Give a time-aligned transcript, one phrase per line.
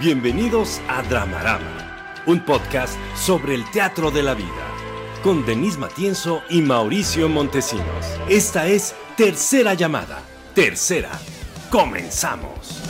[0.00, 4.46] Bienvenidos a Dramarama, un podcast sobre el teatro de la vida,
[5.22, 8.18] con Denise Matienzo y Mauricio Montesinos.
[8.26, 10.22] Esta es Tercera Llamada.
[10.54, 11.10] Tercera.
[11.68, 12.80] Comenzamos.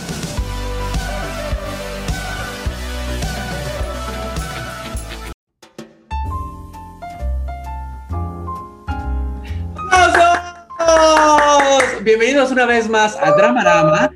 [12.05, 14.13] Bienvenidos una vez más a Dramarama,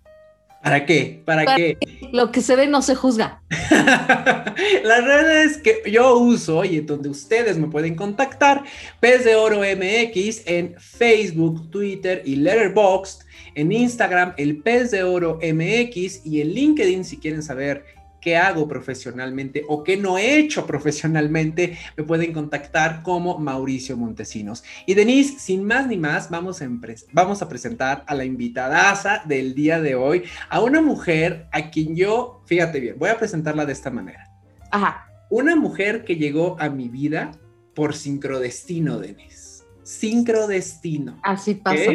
[0.66, 1.22] ¿Para qué?
[1.24, 1.78] ¿Para, qué?
[2.10, 3.40] Lo que se ve no se juzga.
[4.82, 8.64] Las redes que yo uso y en donde ustedes me pueden contactar,
[8.98, 13.20] Pez de Oro MX en Facebook, Twitter y Letterboxd,
[13.54, 17.84] en Instagram el Pez de Oro MX y en LinkedIn si quieren saber
[18.26, 24.64] qué hago profesionalmente o qué no he hecho profesionalmente, me pueden contactar como Mauricio Montesinos.
[24.84, 26.68] Y Denise, sin más ni más, vamos a,
[27.12, 31.94] vamos a presentar a la invitadaza del día de hoy, a una mujer a quien
[31.94, 34.28] yo, fíjate bien, voy a presentarla de esta manera.
[34.72, 35.06] Ajá.
[35.30, 37.30] Una mujer que llegó a mi vida
[37.76, 39.62] por sincrodestino, Denise.
[39.84, 41.20] Sincrodestino.
[41.22, 41.92] Así pasa.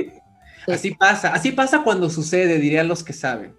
[0.65, 3.53] Así pasa, así pasa cuando sucede, dirían los que saben.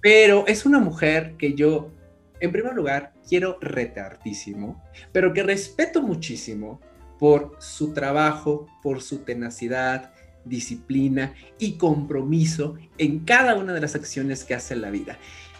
[0.00, 1.90] Pero es una mujer que yo
[2.44, 4.82] en primer lugar, quiero retartísimo,
[5.12, 6.80] pero que respeto muchísimo
[7.18, 10.12] por su trabajo, por su tenacidad,
[10.44, 15.18] disciplina y compromiso en cada una de las acciones que hace en la vida.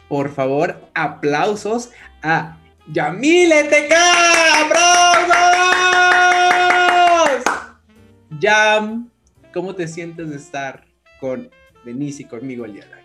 [0.08, 1.90] Por favor, aplausos
[2.22, 2.58] a
[2.92, 3.94] Yamile TK.
[4.66, 5.34] ¡Aplausos!
[8.38, 9.10] Yam,
[9.54, 10.84] ¿cómo te sientes de estar
[11.18, 11.50] con
[11.84, 13.03] Denise y conmigo el día de hoy?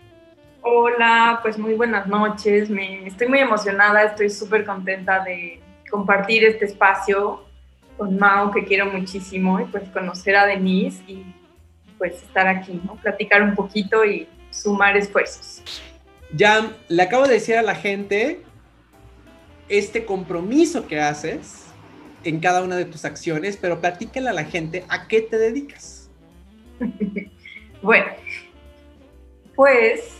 [0.62, 2.68] Hola, pues muy buenas noches.
[2.68, 5.60] Me, estoy muy emocionada, estoy súper contenta de
[5.90, 7.44] compartir este espacio
[7.96, 11.24] con Mao, que quiero muchísimo, y pues conocer a Denise y
[11.96, 12.96] pues estar aquí, ¿no?
[12.96, 15.62] Platicar un poquito y sumar esfuerzos.
[16.34, 18.42] Ya le acabo de decir a la gente
[19.68, 21.66] este compromiso que haces
[22.22, 26.10] en cada una de tus acciones, pero platícale a la gente a qué te dedicas.
[27.82, 28.06] bueno,
[29.54, 30.19] pues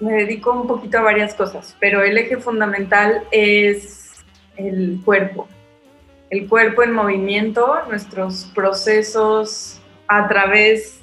[0.00, 4.24] me dedico un poquito a varias cosas, pero el eje fundamental es
[4.56, 5.46] el cuerpo.
[6.30, 11.00] El cuerpo en movimiento, nuestros procesos a través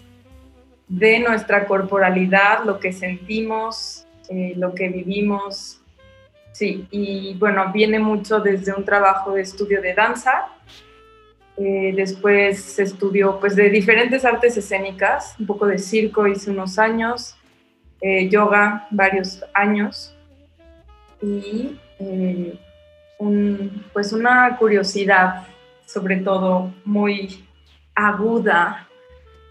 [0.88, 5.82] de nuestra corporalidad, lo que sentimos, eh, lo que vivimos.
[6.54, 10.48] Sí, y bueno, viene mucho desde un trabajo de estudio de danza.
[11.58, 17.37] Eh, después estudió pues de diferentes artes escénicas, un poco de circo hice unos años,
[18.02, 20.16] eh, yoga varios años
[21.22, 22.60] y eh,
[23.94, 25.48] pues una curiosidad,
[25.86, 27.44] sobre todo muy
[27.96, 28.88] aguda,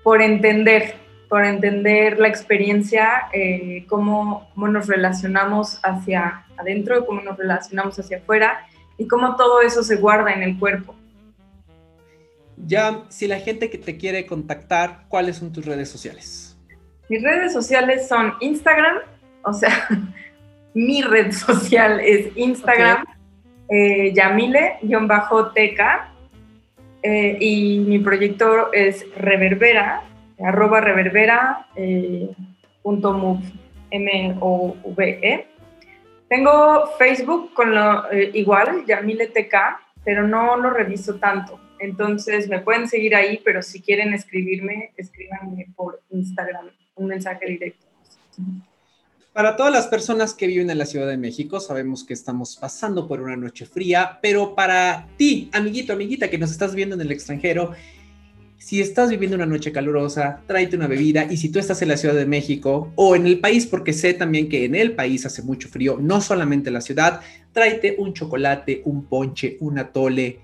[0.04, 0.94] por entender,
[1.28, 8.18] por entender la experiencia, eh, cómo, cómo, nos relacionamos hacia adentro, cómo nos relacionamos hacia
[8.18, 10.94] afuera y cómo todo eso se guarda en el cuerpo.
[12.56, 16.55] Ya, si la gente que te quiere contactar, ¿cuáles son tus redes sociales?
[17.08, 18.96] Mis redes sociales son Instagram,
[19.42, 19.88] o sea,
[20.74, 23.04] mi red social es Instagram,
[23.68, 25.80] eh, Yamile-TK,
[27.02, 30.02] eh, y mi proyecto es Reverbera,
[30.40, 32.28] arroba reverbera eh,
[32.82, 33.40] punto
[33.90, 35.46] M-O-V-E.
[36.28, 39.54] Tengo Facebook con lo igual, Yamile TK,
[40.04, 41.60] pero no lo reviso tanto.
[41.78, 47.86] Entonces me pueden seguir ahí, pero si quieren escribirme, escríbanme por Instagram un mensaje directo.
[49.32, 53.06] Para todas las personas que viven en la Ciudad de México, sabemos que estamos pasando
[53.06, 57.12] por una noche fría, pero para ti, amiguito, amiguita, que nos estás viendo en el
[57.12, 57.72] extranjero,
[58.58, 61.98] si estás viviendo una noche calurosa, tráete una bebida y si tú estás en la
[61.98, 65.42] Ciudad de México o en el país, porque sé también que en el país hace
[65.42, 67.20] mucho frío, no solamente en la ciudad,
[67.52, 70.40] tráete un chocolate, un ponche, un atole,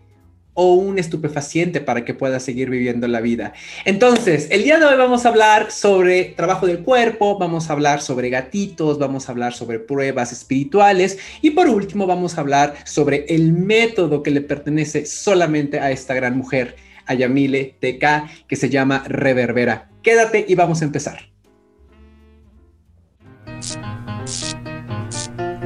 [0.54, 3.52] o un estupefaciente para que puedas seguir viviendo la vida.
[3.84, 8.02] Entonces, el día de hoy vamos a hablar sobre trabajo del cuerpo, vamos a hablar
[8.02, 13.24] sobre gatitos, vamos a hablar sobre pruebas espirituales y por último vamos a hablar sobre
[13.28, 16.76] el método que le pertenece solamente a esta gran mujer,
[17.06, 19.90] a Yamile TK, que se llama Reverbera.
[20.02, 21.32] Quédate y vamos a empezar.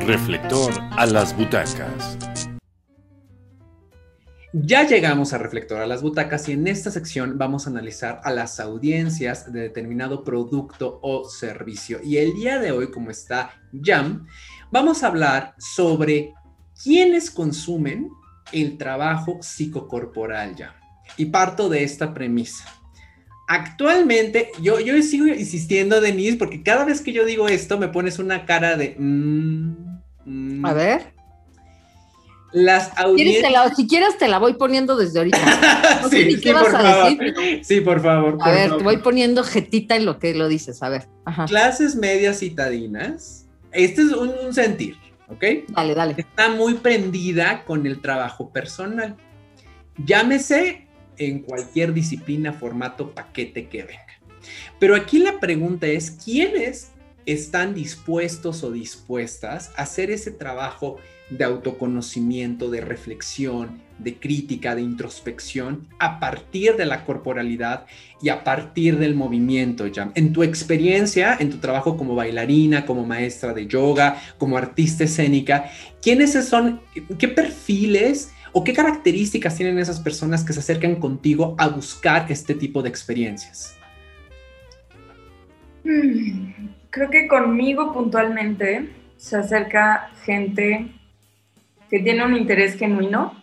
[0.06, 2.15] Reflector a las butacas.
[4.58, 8.32] Ya llegamos a Reflector a las butacas y en esta sección vamos a analizar a
[8.32, 12.00] las audiencias de determinado producto o servicio.
[12.02, 13.50] Y el día de hoy, como está
[13.84, 14.26] Jam,
[14.72, 16.32] vamos a hablar sobre
[16.82, 18.08] quiénes consumen
[18.50, 20.74] el trabajo psicocorporal ya.
[21.18, 22.64] Y parto de esta premisa.
[23.48, 28.18] Actualmente, yo, yo sigo insistiendo, Denise, porque cada vez que yo digo esto me pones
[28.18, 28.96] una cara de...
[28.98, 30.64] Mm, mm".
[30.64, 31.15] a ver
[32.56, 33.76] las audiencias.
[33.76, 36.08] si quieres, te la voy poniendo desde ahorita.
[36.10, 37.12] sí, sí, por favor.
[37.62, 38.38] sí, por favor.
[38.40, 40.82] a ver, te voy poniendo jetita en lo que lo dices.
[40.82, 41.06] A ver.
[41.46, 43.46] Clases medias citadinas.
[43.72, 44.96] Este es un, sentir,
[45.28, 45.68] ¿ok?
[45.68, 46.14] Dale, dale.
[46.16, 49.16] Está muy prendida con el trabajo personal.
[50.02, 50.86] Llámese
[51.18, 54.20] en cualquier disciplina, formato, paquete que venga.
[54.78, 56.92] Pero aquí la pregunta es: ¿quiénes
[57.26, 60.96] están dispuestos o dispuestas a hacer ese trabajo?
[61.30, 67.86] De autoconocimiento, de reflexión, de crítica, de introspección, a partir de la corporalidad
[68.22, 70.12] y a partir del movimiento, ya.
[70.14, 75.70] En tu experiencia, en tu trabajo como bailarina, como maestra de yoga, como artista escénica,
[76.00, 76.80] ¿quiénes son,
[77.18, 82.54] qué perfiles o qué características tienen esas personas que se acercan contigo a buscar este
[82.54, 83.76] tipo de experiencias?
[85.84, 90.92] Hmm, creo que conmigo puntualmente se acerca gente
[91.90, 93.34] que tiene un interés genuino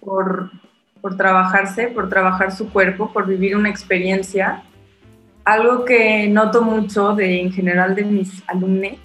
[0.00, 0.50] por,
[1.00, 4.62] por trabajarse, por trabajar su cuerpo, por vivir una experiencia.
[5.44, 8.98] Algo que noto mucho de, en general de mis alumnos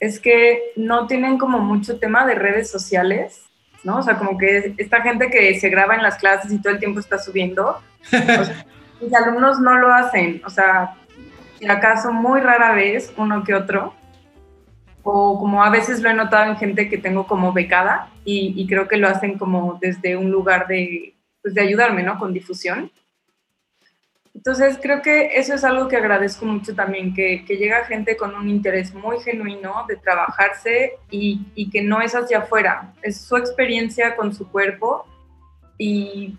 [0.00, 3.42] es que no tienen como mucho tema de redes sociales,
[3.82, 3.98] ¿no?
[3.98, 6.78] O sea, como que esta gente que se graba en las clases y todo el
[6.78, 7.80] tiempo está subiendo,
[9.00, 10.94] mis alumnos no lo hacen, o sea,
[11.58, 13.94] si acaso muy rara vez uno que otro,
[15.08, 18.88] o como a veces lo he notado en gente que tengo como becada y, creo
[18.88, 22.18] que lo hacen como desde un lugar de, pues de ayudarme, ¿no?
[22.18, 22.90] Con difusión.
[24.34, 28.34] Entonces creo que eso es algo que agradezco mucho también, que, que llega gente con
[28.34, 33.36] un interés muy genuino de trabajarse y, y, que no es hacia afuera, es su
[33.36, 35.06] experiencia con su cuerpo
[35.78, 36.36] y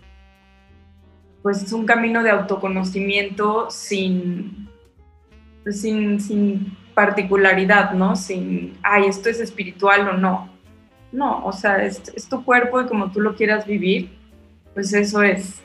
[1.42, 4.68] pues es un camino de autoconocimiento sin,
[5.64, 8.16] pues, sin, sin particularidad, ¿no?
[8.16, 10.48] Sin, ay, esto es espiritual o no.
[11.12, 14.10] No, o sea, es, tu cuerpo y como tú lo quieras vivir,
[14.74, 15.62] pues eso es.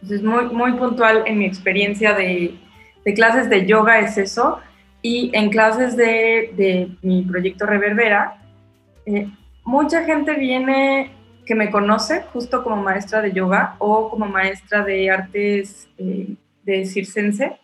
[0.00, 2.54] Pues es muy, muy puntual en mi experiencia de,
[3.14, 4.60] clases de yoga, es eso.
[5.02, 8.38] Y en clases de, mi proyecto Reverbera,
[9.04, 9.28] eh,
[9.62, 11.10] mucha gente viene
[11.44, 16.34] que me conoce justo como maestra de yoga o como maestra de artes eh,
[16.64, 17.58] de circense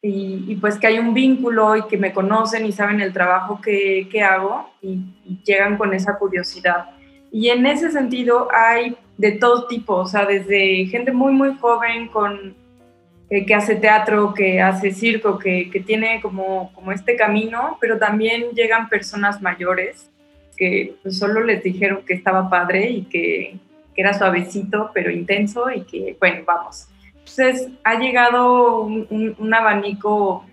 [0.00, 4.08] y, pues que hay un vínculo y que me conocen y saben el trabajo que,
[4.10, 5.00] que hago y,
[5.44, 6.90] llegan con esa curiosidad.
[7.30, 12.08] Y en ese sentido hay de todo tipo, o sea, desde gente muy, muy joven
[12.08, 12.54] con,
[13.28, 17.98] eh, que hace teatro, que hace circo, que, que, tiene como, como este camino, pero
[17.98, 20.08] también llegan personas mayores
[20.56, 23.58] que pues, solo les dijeron que estaba padre y que,
[23.94, 26.88] que era suavecito, pero intenso y que, bueno, vamos
[27.28, 30.44] entonces ha llegado un, abanico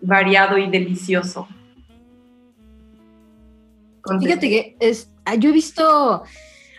[0.00, 1.48] variado y delicioso.
[4.20, 6.22] Fíjate que es, ah, yo he visto,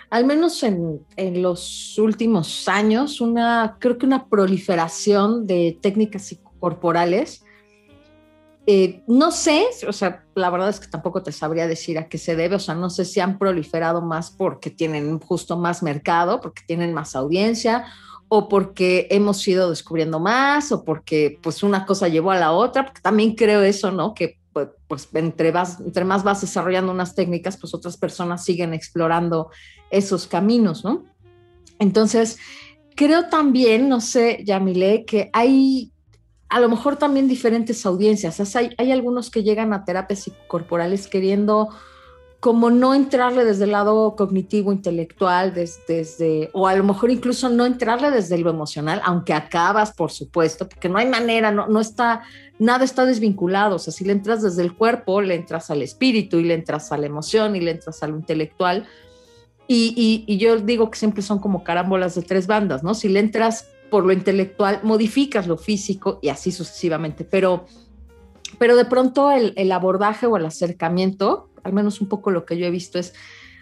[0.10, 1.02] al menos en,
[1.42, 7.44] los últimos años, una, creo que una proliferación de técnicas corporales.
[8.68, 12.18] Eh, no sé, o sea, la verdad es que tampoco te sabría decir a qué
[12.18, 16.42] se debe, o sea, no sé si han proliferado más porque tienen justo más mercado,
[16.42, 17.86] porque tienen más audiencia,
[18.38, 22.86] o porque hemos ido descubriendo más o porque pues una cosa llevó a la otra,
[22.86, 24.14] porque también creo eso, ¿no?
[24.14, 25.54] Que pues, pues entre,
[25.86, 29.50] entre más vas desarrollando unas técnicas, pues otras personas siguen explorando
[29.90, 31.04] esos caminos, ¿no?
[31.80, 32.38] Entonces,
[32.96, 35.92] creo también, no sé, Yamile, que hay
[36.48, 38.56] a lo mejor también diferentes audiencias.
[38.56, 41.70] hay, hay algunos que llegan a terapias corporales queriendo
[42.40, 47.66] como no entrarle desde el lado cognitivo, intelectual, desde, o a lo mejor incluso no
[47.66, 52.22] entrarle desde lo emocional, aunque acabas, por supuesto, porque no hay manera, no, no está,
[52.60, 53.78] nada está desvinculado.
[53.78, 56.92] O sea, si le entras desde el cuerpo, le entras al espíritu y le entras
[56.92, 58.86] a la emoción y le entras a lo intelectual.
[59.68, 62.94] Y, y, yo digo que siempre son como carámbolas de tres bandas, ¿no?
[62.94, 67.24] Si le entras por lo intelectual, modificas lo físico y así sucesivamente.
[67.24, 67.66] Pero,
[68.58, 72.58] pero de pronto el, el abordaje o el acercamiento al menos un poco lo que
[72.58, 73.14] yo he visto es,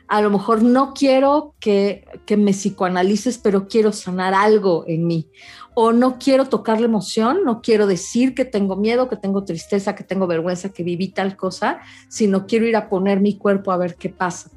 [0.09, 5.29] a lo mejor no quiero que, que me psicoanalices, pero quiero sanar algo en mí.
[5.73, 9.95] O no quiero tocar la emoción, no quiero decir que tengo miedo, que tengo tristeza,
[9.95, 13.77] que tengo vergüenza, que viví tal cosa, sino quiero ir a poner mi cuerpo a
[13.77, 14.51] ver qué pasa.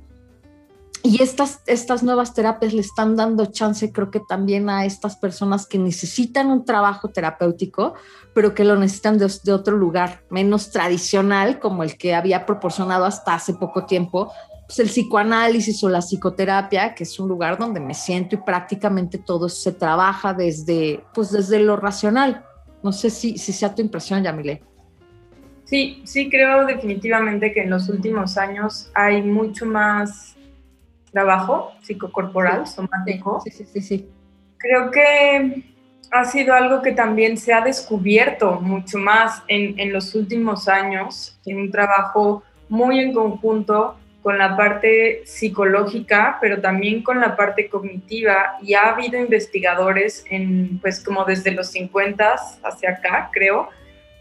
[1.09, 5.65] Y estas, estas nuevas terapias le están dando chance, creo que también a estas personas
[5.69, 7.95] que necesitan un trabajo terapéutico,
[8.35, 13.05] pero que lo necesitan de, de, otro lugar, menos tradicional, como el que había proporcionado
[13.05, 14.33] hasta hace poco tiempo,
[14.67, 19.19] pues el psicoanálisis o la psicoterapia, que es un lugar donde me siento y prácticamente
[19.19, 22.45] todo se trabaja desde, pues desde lo racional.
[22.83, 24.61] No sé si, si sea tu impresión, Yamile.
[25.67, 30.36] Sí, sí creo definitivamente que en los últimos años hay mucho más
[31.17, 33.41] trabajo psicocorporal, somático.
[33.43, 34.11] Sí, sí, sí, sí.
[34.59, 35.63] Creo que
[36.11, 41.39] ha sido algo que también se ha descubierto mucho más en, en los últimos años,
[41.47, 47.71] en un trabajo muy en conjunto con la parte psicológica, pero también con la parte
[47.71, 53.71] cognitiva, y ha habido investigadores en, pues como desde los 50 hacia acá, creo,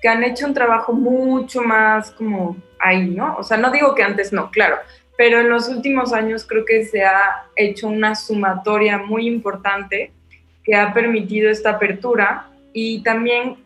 [0.02, 3.36] que han hecho un trabajo mucho más como ahí, ¿no?
[3.38, 4.78] O sea, no digo que antes no, claro,
[5.18, 10.12] pero en los últimos años creo que se ha hecho una sumatoria muy importante
[10.64, 13.58] que ha permitido esta apertura y también...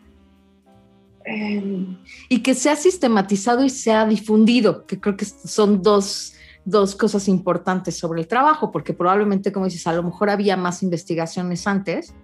[1.24, 1.96] Em,
[2.28, 6.94] y que se ha sistematizado y se ha difundido, que creo que son dos, dos
[6.94, 11.66] cosas importantes sobre el trabajo, porque probablemente, como dices, a lo mejor había más investigaciones
[11.66, 12.14] antes,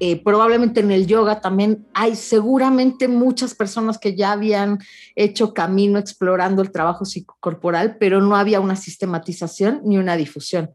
[0.00, 4.78] eh, probablemente en el yoga también hay seguramente muchas personas que ya habían
[5.14, 10.70] hecho camino explorando el trabajo psicocorporal, pero no había una sistematización ni una difusión,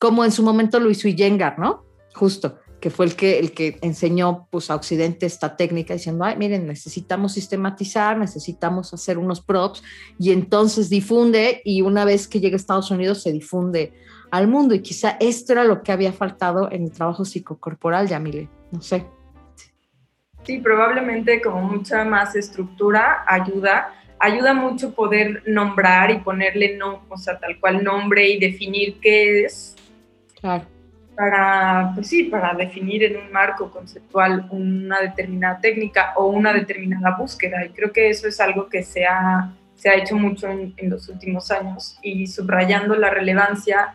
[0.00, 1.84] como en su momento lo hizo Iyengar, ¿no?
[2.14, 6.36] Justo, que fue el que, el que enseñó pues, a Occidente esta técnica diciendo, ay,
[6.36, 9.82] miren, necesitamos sistematizar, necesitamos hacer unos props,
[10.18, 13.92] y entonces difunde, y una vez que llega a Estados Unidos se difunde
[14.32, 18.48] al mundo, y quizá esto era lo que había faltado en el trabajo psicocorporal, Yamile
[18.72, 19.04] no sé.
[20.42, 27.16] Sí, probablemente como mucha más estructura ayuda, ayuda mucho poder nombrar y ponerle, no, o
[27.18, 29.76] sea, tal cual nombre y definir qué es.
[30.40, 30.64] Claro.
[31.14, 37.16] Para, pues sí, para definir en un marco conceptual una determinada técnica o una determinada
[37.18, 37.66] búsqueda.
[37.66, 40.88] Y creo que eso es algo que se ha, se ha hecho mucho en, en
[40.88, 43.94] los últimos años y subrayando la relevancia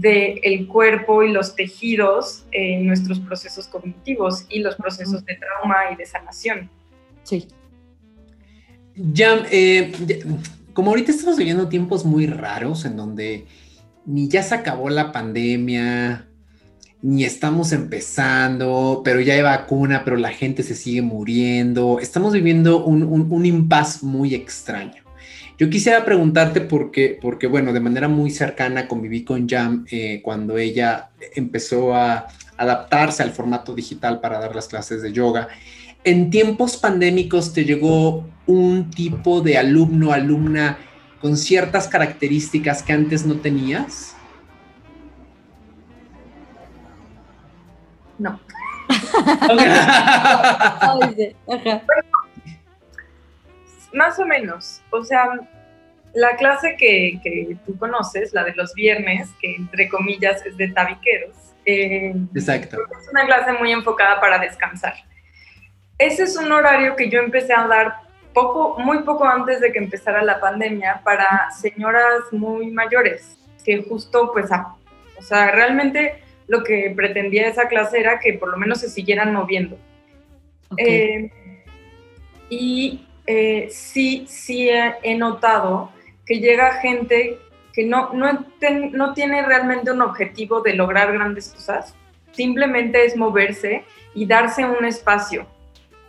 [0.00, 5.96] del cuerpo y los tejidos en nuestros procesos cognitivos y los procesos de trauma y
[5.96, 6.68] de sanación.
[7.22, 7.46] Sí.
[8.96, 9.92] Ya, eh,
[10.72, 13.46] como ahorita estamos viviendo tiempos muy raros en donde
[14.04, 16.28] ni ya se acabó la pandemia,
[17.00, 22.00] ni estamos empezando, pero ya hay vacuna, pero la gente se sigue muriendo.
[22.00, 25.03] Estamos viviendo un, un, un impasse muy extraño.
[25.56, 30.58] Yo quisiera preguntarte porque, porque bueno, de manera muy cercana conviví con Jam eh, cuando
[30.58, 35.48] ella empezó a adaptarse al formato digital para dar las clases de yoga.
[36.02, 40.78] ¿En tiempos pandémicos te llegó un tipo de alumno, alumna
[41.20, 44.16] con ciertas características que antes no tenías?
[48.18, 48.40] No.
[53.94, 54.82] más o menos.
[54.90, 55.28] O sea,
[56.12, 60.68] la clase que, que, tú conoces, la de los viernes, que entre comillas es de
[60.68, 61.36] tabiqueros.
[61.66, 62.78] Eh, Exacto.
[63.00, 64.94] Es una clase muy enfocada para descansar.
[65.98, 67.94] Ese es un horario que yo empecé a dar
[68.32, 74.30] poco, muy poco antes de que empezara la pandemia para señoras muy mayores, que justo
[74.32, 74.50] pues,
[75.16, 79.32] o sea, realmente lo que pretendía esa clase era que por lo menos se siguieran
[79.32, 79.78] moviendo.
[80.76, 81.30] Eh,
[82.50, 85.90] y eh, sí, sí he, notado
[86.26, 87.38] que llega gente
[87.72, 88.46] que no, no,
[88.92, 91.94] no tiene realmente un objetivo de lograr grandes cosas,
[92.32, 95.46] simplemente es moverse y darse un espacio.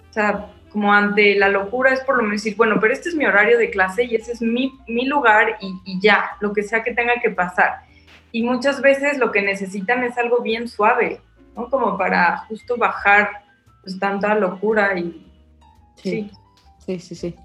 [0.10, 3.16] O sea, como ante la locura es por lo menos decir, bueno, pero este es
[3.16, 6.64] mi horario de clase y ese es mi, mi lugar y, y, ya, lo que
[6.64, 7.86] sea que tenga que pasar.
[8.32, 11.22] Y muchas veces lo que necesitan es algo bien suave,
[11.56, 11.70] ¿no?
[11.70, 13.46] Como para justo bajar
[13.82, 15.26] pues tanta locura y
[15.96, 16.10] sí.
[16.10, 16.32] sí.
[16.86, 17.36] Sí, sí, sí.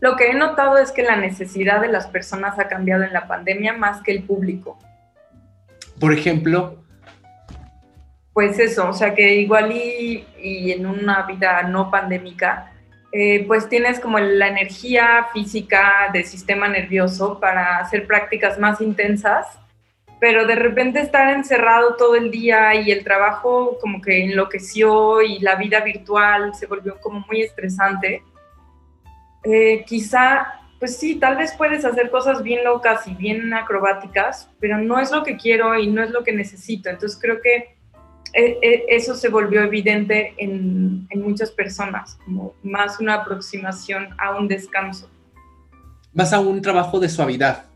[0.00, 3.26] Lo que he notado es que la necesidad de las personas ha cambiado en la
[3.26, 4.78] pandemia más que el público.
[5.98, 6.82] Por ejemplo.
[8.32, 12.72] Pues eso, o sea que igual y, y en una vida no pandémica,
[13.16, 19.46] eh, pues tienes como la energía física del sistema nervioso para hacer prácticas más intensas,
[20.18, 25.38] pero de repente estar encerrado todo el día y el trabajo como que enloqueció y
[25.38, 28.24] la vida virtual se volvió como muy estresante,
[29.44, 30.46] eh, quizá,
[30.80, 35.10] pues sí, tal vez puedes hacer cosas bien locas y bien acrobáticas, pero no es
[35.10, 36.88] lo que quiero y no es lo que necesito.
[36.88, 37.76] Entonces creo que
[38.32, 44.48] e, e, eso se volvió evidente en, muchas personas, como más una aproximación a un
[44.48, 45.08] descanso.
[46.12, 47.66] Más a un trabajo de suavidad.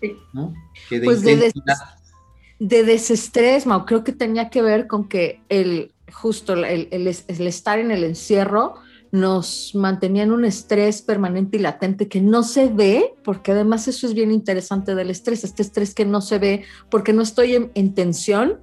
[0.00, 0.16] Sí.
[0.32, 0.54] ¿no?
[0.90, 6.88] de pues de, desestrés, Mau, creo que tenía que ver con que el justo el,
[6.90, 8.76] el, estar en el encierro
[9.10, 14.06] nos mantenía en un estrés permanente y latente que no se ve, porque además eso
[14.06, 17.94] es bien interesante del estrés, este estrés que no se ve porque no estoy en
[17.94, 18.60] tensión,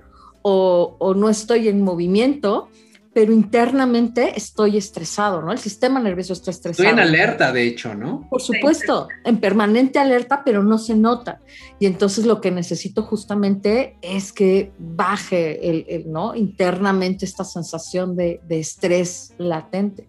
[0.47, 2.69] o, no estoy en movimiento,
[3.13, 5.51] pero internamente estoy estresado, ¿no?
[5.51, 6.87] El sistema nervioso está estresado.
[6.87, 8.27] Estoy en alerta, de hecho, ¿no?
[8.29, 11.41] Por supuesto, en permanente alerta, pero no se nota.
[11.79, 16.35] Y entonces lo que necesito justamente es que baje el, ¿no?
[16.35, 20.07] internamente esta sensación de, de, estrés latente.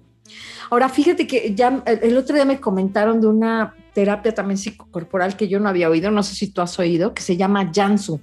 [0.71, 5.49] Ahora, fíjate que ya el otro día me comentaron de una terapia también psicocorporal que
[5.49, 8.21] yo no había oído, no sé si tú has oído, que se llama Jansu.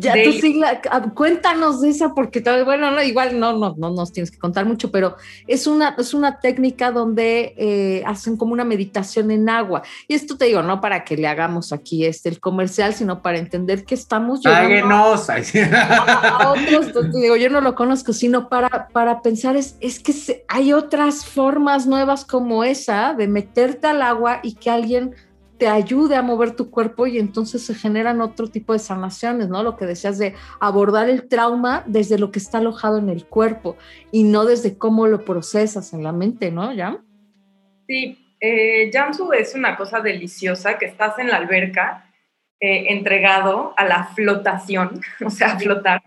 [0.00, 4.12] Ya tu sigla, ah, cuéntanos de esa, porque bueno, no, igual no, no, no nos
[4.12, 5.16] tienes que contar mucho, pero
[5.46, 9.82] es una, es una técnica donde eh, hacen como una meditación en agua.
[10.08, 13.38] Y esto te digo, no para que le hagamos aquí este el comercial, sino para
[13.38, 15.28] entender que estamos Páguenos.
[15.30, 20.72] A, otros, digo, yo no lo conozco, sino para, para pensar, es, es que hay
[20.72, 25.14] otras formas nuevas como esa de meterte al agua y que alguien
[25.60, 29.62] te ayude a mover tu cuerpo y entonces se generan otro tipo de sanaciones, ¿no?
[29.62, 33.76] Lo que decías de abordar el trauma desde lo que está alojado en el cuerpo
[34.10, 36.72] y no desde cómo lo procesas en la mente, ¿no?
[36.72, 36.96] ¿Ya?
[37.86, 42.10] Sí, eh, Jamsu es una cosa deliciosa que estás en la alberca
[42.58, 46.02] eh, entregado a la flotación, o sea, a flotar,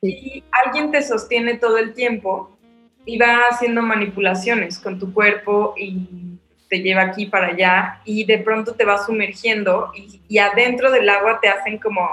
[0.00, 2.56] y alguien te sostiene todo el tiempo
[3.04, 6.33] y va haciendo manipulaciones con tu cuerpo y
[6.74, 9.92] te lleva aquí para allá y de pronto te vas sumergiendo
[10.28, 12.10] y, adentro del agua te hacen como...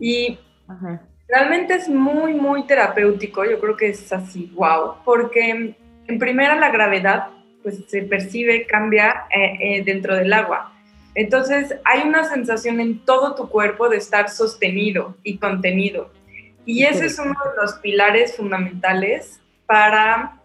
[0.00, 0.38] Y
[1.28, 5.74] realmente es muy, muy terapéutico, yo creo que es así, wow, porque
[6.06, 7.28] en primera la gravedad
[7.62, 10.72] pues se percibe, cambia eh, eh, dentro del agua.
[11.14, 16.10] Entonces hay una sensación en todo tu cuerpo de estar sostenido y contenido.
[16.64, 20.40] Y ese es uno de los pilares fundamentales para,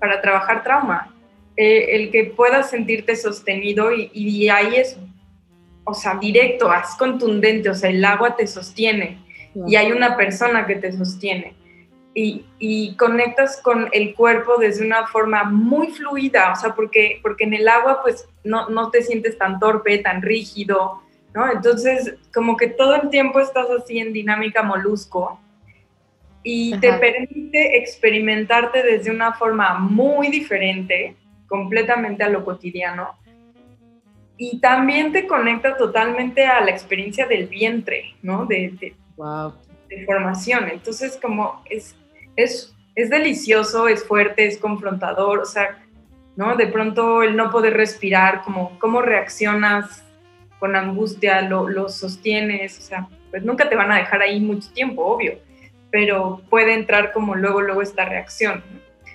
[0.00, 1.14] para trabajar trauma.
[1.60, 4.96] Eh, el que puedas sentirte sostenido y, ahí es,
[5.82, 9.18] o sea, directo, es contundente, o sea, el agua te sostiene
[9.66, 11.54] y hay una persona que te sostiene.
[12.14, 17.54] Y, conectas con el cuerpo desde una forma muy fluida, o sea, porque, porque en
[17.54, 21.02] el agua pues no, no te sientes tan torpe, tan rígido,
[21.34, 21.50] ¿no?
[21.50, 25.40] Entonces, como que todo el tiempo estás así en dinámica molusco
[26.44, 31.16] y te permite experimentarte desde una forma muy diferente
[31.48, 33.16] completamente a lo cotidiano.
[34.36, 38.46] Y también te conecta totalmente a la experiencia del vientre, ¿no?
[38.46, 38.94] De, de,
[40.06, 40.68] formación.
[40.68, 41.96] Entonces, como es,
[42.36, 45.78] es, es delicioso, es fuerte, es confrontador, o sea,
[46.36, 46.54] ¿no?
[46.54, 50.04] De pronto el no poder respirar, como cómo reaccionas
[50.60, 54.70] con angustia, lo, lo sostienes, o sea, pues nunca te van a dejar ahí mucho
[54.72, 55.38] tiempo, obvio,
[55.90, 58.62] pero puede entrar como luego, luego esta reacción.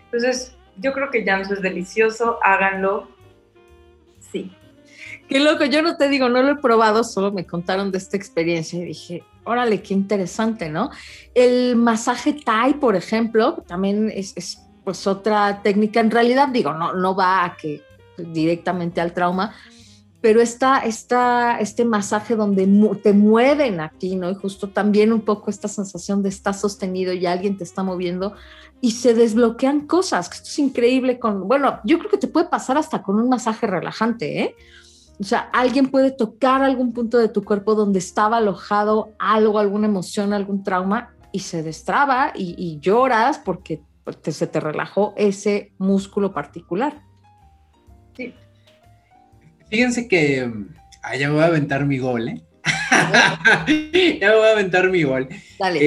[0.06, 3.08] Entonces, yo creo que Jansu es delicioso, háganlo.
[4.20, 4.52] Sí.
[5.28, 8.18] Qué loco, yo no te digo, no lo he probado, solo me contaron de esta
[8.18, 10.90] experiencia y dije, órale, qué interesante, ¿no?
[11.34, 17.16] El masaje Thai, por ejemplo, también es, pues otra técnica, en realidad digo, no, no
[17.16, 17.82] va a que
[18.18, 19.56] directamente al trauma,
[20.24, 22.66] pero está, este masaje donde
[23.04, 24.30] te mueven aquí, ¿no?
[24.30, 28.34] Y justo también un poco esta sensación de estar sostenido y alguien te está moviendo,
[28.80, 32.78] y se desbloquean cosas, esto es increíble con, bueno, yo creo que te puede pasar
[32.78, 34.56] hasta con un masaje relajante, ¿eh?
[35.20, 39.88] O sea, alguien puede tocar algún punto de tu cuerpo donde estaba alojado algo, alguna
[39.88, 43.84] emoción, algún trauma y se destraba y, lloras porque
[44.24, 47.04] se te relajó ese músculo particular.
[49.74, 50.48] Fíjense que
[51.02, 52.44] ah, ya me voy a aventar mi gol, ¿eh?
[54.22, 55.28] ya me voy a aventar mi gol.
[55.58, 55.80] Dale.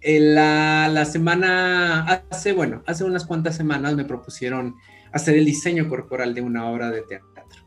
[0.00, 4.76] Eh, la, la, semana, hace, bueno, hace unas cuantas semanas me propusieron
[5.12, 7.66] hacer el diseño corporal de una obra de teatro,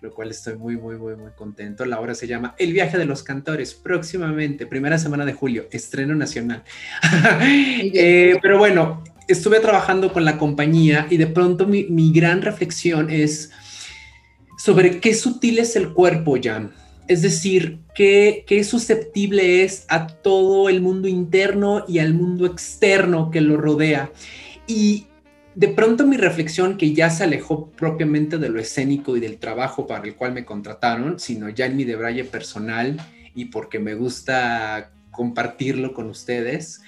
[0.00, 1.84] lo cual estoy muy, muy, muy, muy contento.
[1.86, 6.14] La obra se llama El viaje de los cantores, próximamente, primera semana de julio, estreno
[6.14, 6.62] nacional.
[7.42, 13.10] eh, pero bueno, estuve trabajando con la compañía y de pronto mi, mi gran reflexión
[13.10, 13.50] es
[14.64, 16.72] sobre qué sutil es el cuerpo, Jan
[17.06, 23.40] es decir, qué, susceptible es a todo el mundo interno y al mundo externo que
[23.40, 24.10] lo rodea.
[24.66, 25.06] Y
[25.54, 29.86] de pronto mi reflexión, que ya se alejó propiamente de lo escénico y del trabajo
[29.86, 32.96] para el cual me contrataron, sino ya en mi debraye personal
[33.34, 36.80] y porque me gusta compartirlo con ustedes,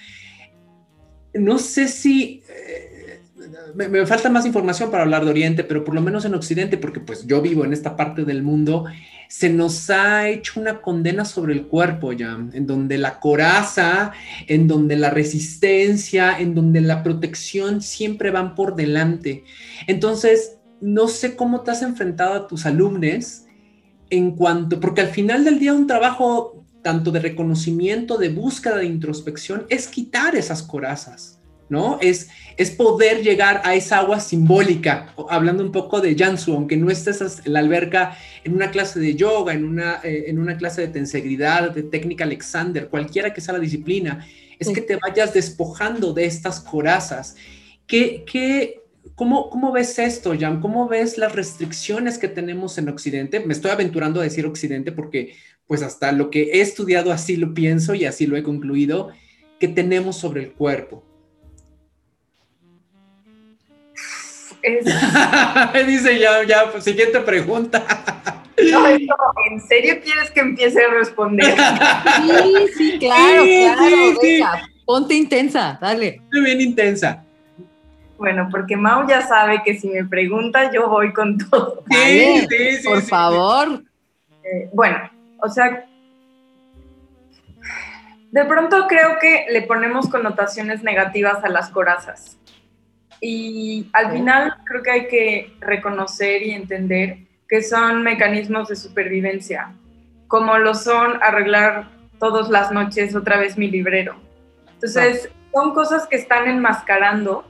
[1.33, 2.41] no sé si...
[2.49, 2.86] Eh,
[3.75, 6.99] me, falta más información para hablar de Oriente, pero por lo menos en Occidente, porque
[6.99, 8.85] pues yo vivo en esta parte del mundo
[9.29, 14.13] se nos ha hecho una condena sobre el cuerpo ya, en donde la coraza,
[14.47, 19.43] en donde la resistencia, en donde la protección siempre van por delante.
[19.87, 23.43] Entonces, no sé cómo te has enfrentado a tus alumnos
[24.09, 28.85] en cuanto, porque al final del día un trabajo tanto de reconocimiento, de búsqueda, de
[28.85, 31.36] introspección, es quitar esas corazas.
[31.69, 31.97] ¿No?
[32.01, 36.89] Es, es poder llegar a esa agua simbólica, hablando un poco de Jansu, aunque no
[36.89, 40.81] estés en la alberca en una clase de yoga, en una, eh, en una clase
[40.81, 44.25] de tensegridad, de técnica Alexander, cualquiera que sea la disciplina,
[44.59, 47.35] es que te vayas despojando de estas corazas.
[47.85, 48.81] ¿Qué, qué,
[49.13, 50.61] cómo, ¿Cómo ves esto, Jan?
[50.61, 53.39] ¿Cómo ves las restricciones que tenemos en Occidente?
[53.39, 55.35] Me estoy aventurando a decir Occidente porque
[55.67, 59.09] pues hasta lo que he estudiado así lo pienso y así lo he concluido,
[59.59, 61.03] que tenemos sobre el cuerpo.
[65.87, 67.83] Dice ya, ya, pues, siguiente pregunta.
[68.71, 71.45] No, ¿en serio quieres que empiece a responder?
[72.17, 74.19] Sí, sí, claro, claro.
[74.21, 76.21] venga, ponte intensa, dale.
[76.31, 77.23] Bien intensa.
[78.17, 81.83] Bueno, porque Mau ya sabe que si me pregunta, yo voy con todo.
[81.89, 83.83] Sí, sí, sí, por favor.
[84.43, 84.97] Eh, bueno,
[85.39, 85.85] o sea,
[88.31, 92.37] de pronto creo que le ponemos connotaciones negativas a las corazas.
[93.19, 99.73] Y al final creo que hay que reconocer y entender que son mecanismos de supervivencia,
[100.27, 101.87] como lo son arreglar
[102.19, 104.15] todas las noches otra vez mi librero.
[104.73, 107.45] Entonces, son cosas que están enmascarando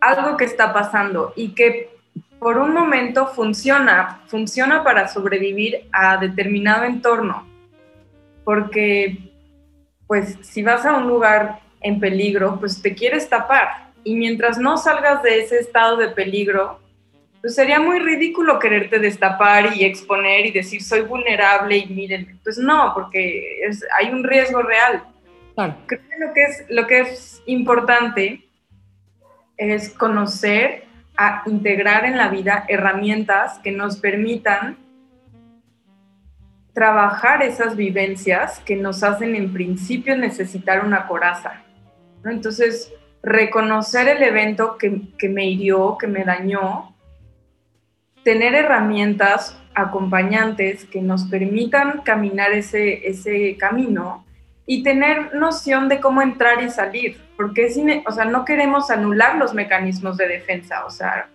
[0.00, 1.90] algo que está pasando y que
[2.38, 7.46] por un momento funciona, funciona para sobrevivir a determinado entorno.
[8.44, 9.32] Porque,
[10.06, 14.76] pues, si vas a un lugar en peligro, pues te quieres tapar y mientras no
[14.76, 16.78] salgas de ese estado de peligro,
[17.40, 22.56] pues sería muy ridículo quererte destapar y exponer y decir soy vulnerable y miren, pues
[22.56, 25.02] no, porque hay un riesgo real.
[25.86, 28.48] Creo que lo que es, lo que es importante
[29.56, 30.84] es conocer,
[31.16, 34.76] a integrar en la vida herramientas que nos permitan
[36.74, 41.62] trabajar esas vivencias que nos hacen en principio necesitar una coraza.
[42.24, 42.92] Entonces,
[43.26, 46.94] reconocer el evento que, me hirió, que me dañó,
[48.22, 54.24] tener herramientas acompañantes que nos permitan caminar ese, ese camino
[54.64, 59.36] y tener noción de cómo entrar y salir, porque es o sea, no queremos anular
[59.36, 61.28] los mecanismos de defensa, o sea,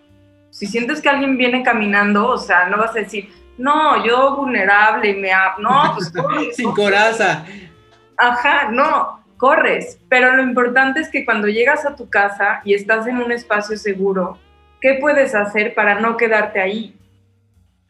[0.48, 5.14] si sientes que alguien viene caminando, o sea, no vas a decir, no, yo vulnerable,
[5.14, 6.10] me no, pues
[6.56, 7.44] sin coraza.
[8.16, 13.08] Ajá, no, corres, pero lo importante es que cuando llegas a tu casa y estás
[13.08, 14.38] en un espacio seguro,
[14.80, 16.94] ¿qué puedes hacer para no quedarte ahí?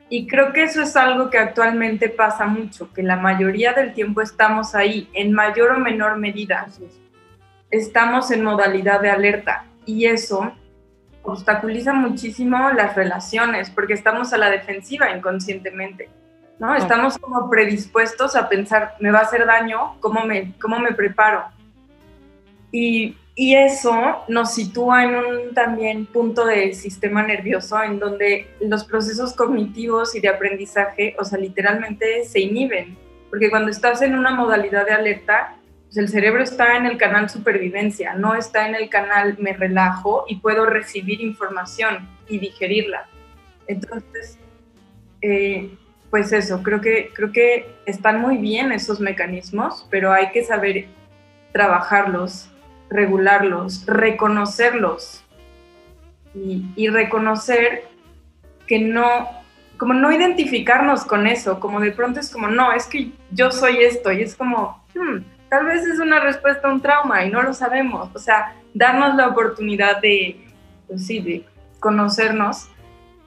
[0.09, 4.23] Y creo que eso es algo que actualmente pasa mucho, que la mayoría del tiempo
[4.23, 6.69] estamos ahí, en mayor o menor medida.
[7.71, 10.55] Estamos en modalidad de alerta y eso
[11.23, 16.09] obstaculiza muchísimo las relaciones porque estamos a la defensiva inconscientemente.
[16.59, 16.75] ¿No?
[16.75, 21.45] Estamos como predispuestos a pensar, me va a hacer daño, ¿cómo me, cómo me preparo?
[22.71, 28.85] Y, y eso nos sitúa en un también punto de sistema nervioso en donde los
[28.85, 32.97] procesos cognitivos y de aprendizaje, o sea, literalmente se inhiben,
[33.31, 35.57] porque cuando estás en una modalidad de alerta,
[35.93, 40.25] pues el cerebro está en el canal supervivencia, no está en el canal me relajo
[40.27, 43.09] y puedo recibir información y digerirla.
[43.67, 44.39] Entonces,
[45.21, 45.71] eh,
[46.13, 50.89] pues eso, creo que, creo que están muy bien esos mecanismos, pero hay que saber
[51.53, 52.51] trabajarlos,
[52.91, 55.25] regularlos, reconocerlos
[56.35, 57.85] y, reconocer
[58.67, 59.27] que no,
[59.79, 63.83] como no identificarnos con eso, como de pronto es como, no, es que yo soy
[63.83, 65.17] esto y es como, hmm,
[65.49, 68.11] tal vez es una respuesta a un trauma y no lo sabemos.
[68.15, 70.47] O sea, darnos la oportunidad de,
[70.89, 71.47] pues sí, de
[71.81, 72.69] conocernos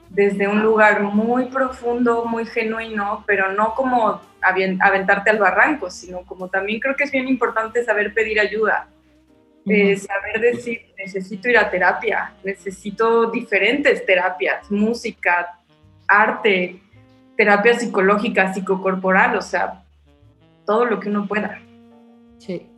[0.08, 6.48] desde un lugar muy profundo, muy genuino, pero no como aventarte al barranco, sino como
[6.48, 8.88] también creo que es bien importante saber pedir ayuda,
[9.66, 15.58] eh, saber decir, necesito ir a terapia, necesito diferentes terapias, música,
[16.06, 16.80] arte,
[17.36, 19.82] terapia psicológica, psicocorporal, o sea,
[20.64, 21.60] todo lo que uno pueda.
[22.38, 22.68] Sí.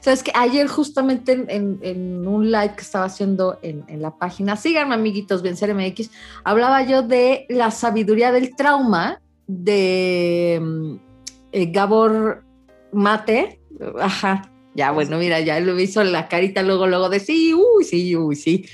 [0.00, 5.42] Sabes que ayer justamente en, un live que estaba haciendo en, la página, síganme amiguitos,
[5.42, 6.10] Vencer MX,
[6.44, 10.94] hablaba yo de la sabiduría del trauma de mm,
[11.52, 12.44] eh, Gabor
[12.92, 13.60] Mate.
[14.00, 18.16] Ajá, ya bueno, mira, ya lo hizo la carita luego, luego de sí, uy, sí,
[18.16, 18.66] uy, sí.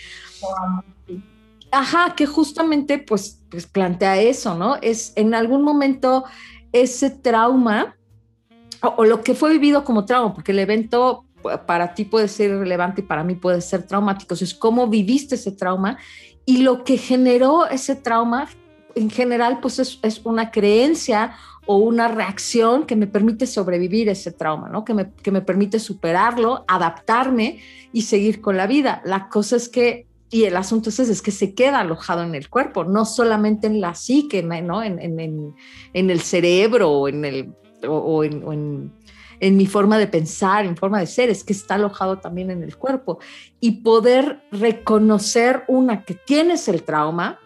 [1.70, 4.77] Ajá, que justamente pues, pues plantea eso, ¿no?
[4.81, 6.24] Es en algún momento
[6.72, 7.97] ese trauma
[8.83, 11.25] o, lo que fue vivido como trauma, porque el evento
[11.67, 14.35] para ti puede ser relevante y para mí puede ser traumático.
[14.35, 15.99] Es cómo viviste ese trauma
[16.45, 18.49] y lo que generó ese trauma
[18.95, 21.35] en general pues es, una creencia
[21.67, 24.85] o una reacción que me permite sobrevivir ese trauma, ¿no?
[24.85, 27.61] Que me, que me permite superarlo, adaptarme
[27.93, 29.03] y seguir con la vida.
[29.05, 32.51] La cosa es que y el asunto es, es que se queda alojado en el
[32.51, 34.83] cuerpo, no solamente en la psique, ¿no?
[34.83, 35.55] en, en,
[35.95, 37.55] en el cerebro o en el
[37.87, 38.93] o, en,
[39.41, 42.77] mi forma de pensar, en forma de ser, es que está alojado también en el
[42.77, 43.19] cuerpo.
[43.61, 47.38] Y poder reconocer, una, que tienes el trauma,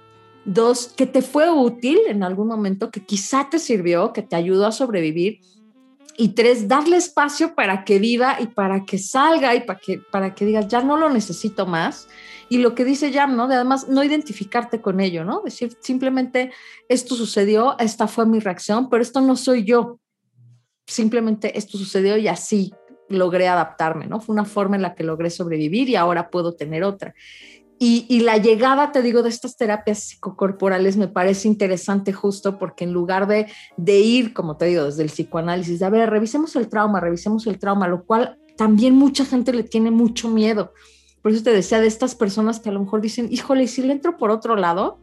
[0.45, 4.67] dos, que te fue útil en algún momento, que quizá te sirvió, que te ayudó
[4.67, 5.41] a sobrevivir.
[6.19, 10.35] Y tres, darle espacio para que viva y para que salga y para que, para
[10.35, 12.07] que digas, ya no lo necesito más.
[12.51, 13.49] Y lo que dice Jam, ¿no?
[13.49, 15.41] De además no identificarte con ello, ¿no?
[15.41, 16.53] Decir, simplemente
[16.87, 20.02] esto sucedió, esta fue mi reacción, pero esto no soy yo
[20.87, 22.73] simplemente esto sucedió y así
[23.09, 24.21] logré adaptarme, ¿no?
[24.21, 27.15] Fue una forma en la que logré sobrevivir y ahora puedo tener otra.
[27.85, 32.93] Y, la llegada, te digo, de estas terapias psicocorporales me parece interesante justo porque en
[32.93, 36.69] lugar de, de ir, como te digo, desde el psicoanálisis, de a ver, revisemos el
[36.69, 40.73] trauma, revisemos el trauma, lo cual también mucha gente le tiene mucho miedo.
[41.23, 43.93] Por eso te decía de estas personas que a lo mejor dicen, híjole, si le
[43.93, 45.01] entro por otro lado,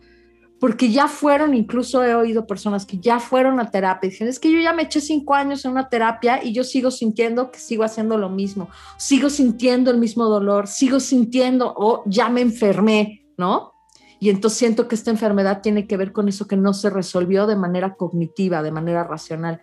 [0.59, 4.39] porque ya fueron, incluso he oído personas que ya fueron a terapia y dicen, es
[4.39, 7.59] que yo ya me eché cinco años en una terapia y yo sigo sintiendo que
[7.59, 13.25] sigo haciendo lo mismo, sigo sintiendo el mismo dolor, sigo sintiendo o ya me enfermé,
[13.37, 13.73] ¿no?
[14.19, 17.47] Y entonces siento que esta enfermedad tiene que ver con eso que no se resolvió
[17.47, 19.61] de manera cognitiva, de manera racional.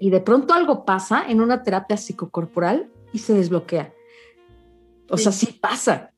[0.00, 3.94] Y de pronto algo pasa en una terapia psicocorporal y se desbloquea.
[5.08, 6.11] O sea, sí pasa.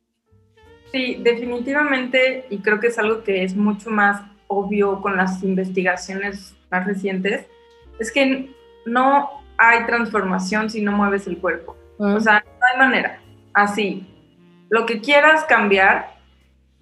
[0.94, 6.54] Sí, definitivamente, y creo que es algo que es mucho más obvio con las investigaciones
[6.70, 7.46] más recientes,
[7.98, 8.54] es que
[8.87, 11.76] no hay transformación si no mueves el cuerpo.
[11.98, 13.18] O sea, no hay manera.
[13.52, 14.07] Así,
[14.68, 16.14] lo que quieras cambiar,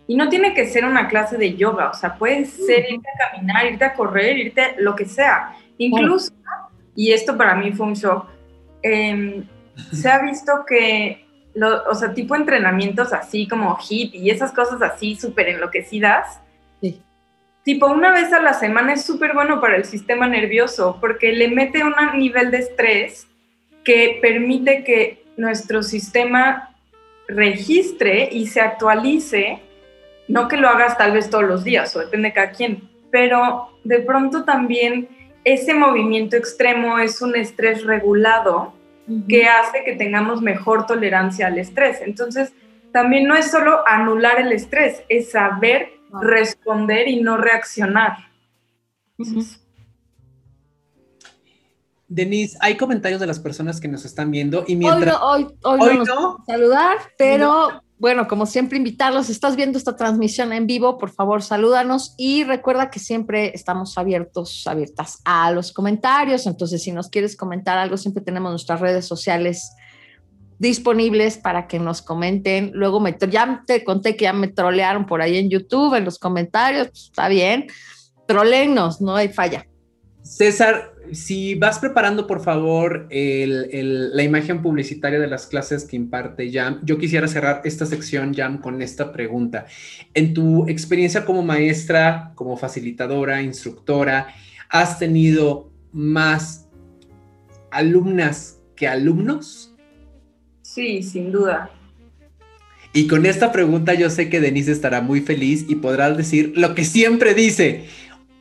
[0.06, 3.30] y no tiene que ser una clase de yoga, o sea, puede ser irte a
[3.30, 5.56] caminar, irte a correr, irte lo que sea.
[5.78, 6.34] Incluso,
[6.94, 8.26] y esto para mí fue un shock,
[8.82, 9.46] em,
[9.90, 11.21] se ha visto que
[11.60, 16.40] o sea, tipo entrenamientos así como HIT y esas cosas así súper enloquecidas.
[16.80, 17.00] Sí.
[17.62, 21.48] Tipo, una vez a la semana es súper bueno para el sistema nervioso porque le
[21.48, 23.28] mete un nivel de estrés
[23.84, 26.74] que permite que nuestro sistema
[27.28, 29.60] registre y se actualice,
[30.28, 33.78] no que lo hagas tal vez todos los días o depende de cada quien, pero
[33.84, 35.08] de pronto también
[35.44, 38.74] ese movimiento extremo es un estrés regulado
[39.28, 42.00] que hace que tengamos mejor tolerancia al estrés.
[42.02, 42.52] Entonces,
[42.92, 48.18] también no es solo anular el estrés, es saber responder y no reaccionar.
[52.08, 55.16] Denise, hay comentarios de las personas que nos están viendo y mientras...
[55.22, 59.30] Hoy no, hoy, no, saludar, pero bueno, como siempre, invitarlos.
[59.30, 64.66] Estás viendo esta transmisión en vivo, por favor, salúdanos y recuerda que siempre estamos abiertos,
[64.66, 66.48] abiertas a los comentarios.
[66.48, 69.70] Entonces, si nos quieres comentar algo, siempre tenemos nuestras redes sociales
[70.58, 72.72] disponibles para que nos comenten.
[72.74, 76.18] Luego me, ya te conté que ya me trolearon por ahí en YouTube, en los
[76.18, 76.88] comentarios.
[76.88, 77.68] Pues, está bien,
[78.26, 79.68] trolennos, no hay falla.
[80.22, 86.80] César, si vas preparando, por favor, la imagen publicitaria de las clases que imparte Jam,
[86.82, 89.66] yo quisiera cerrar esta sección, Jam, con esta pregunta.
[90.14, 94.28] En tu experiencia como maestra, como facilitadora, instructora,
[94.68, 96.68] ¿has tenido más
[97.70, 99.74] alumnas que alumnos?
[100.62, 101.70] Sí, sin duda.
[102.94, 106.74] Y con esta pregunta yo sé que Denise estará muy feliz y podrá decir lo
[106.74, 107.84] que siempre dice.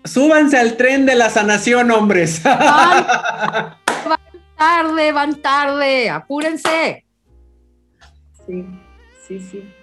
[0.04, 2.42] Súbanse al tren de la sanación, hombres.
[4.58, 7.06] tarde, van tarde, apúrense.
[8.46, 8.66] Sí,
[9.28, 9.74] sí, sí.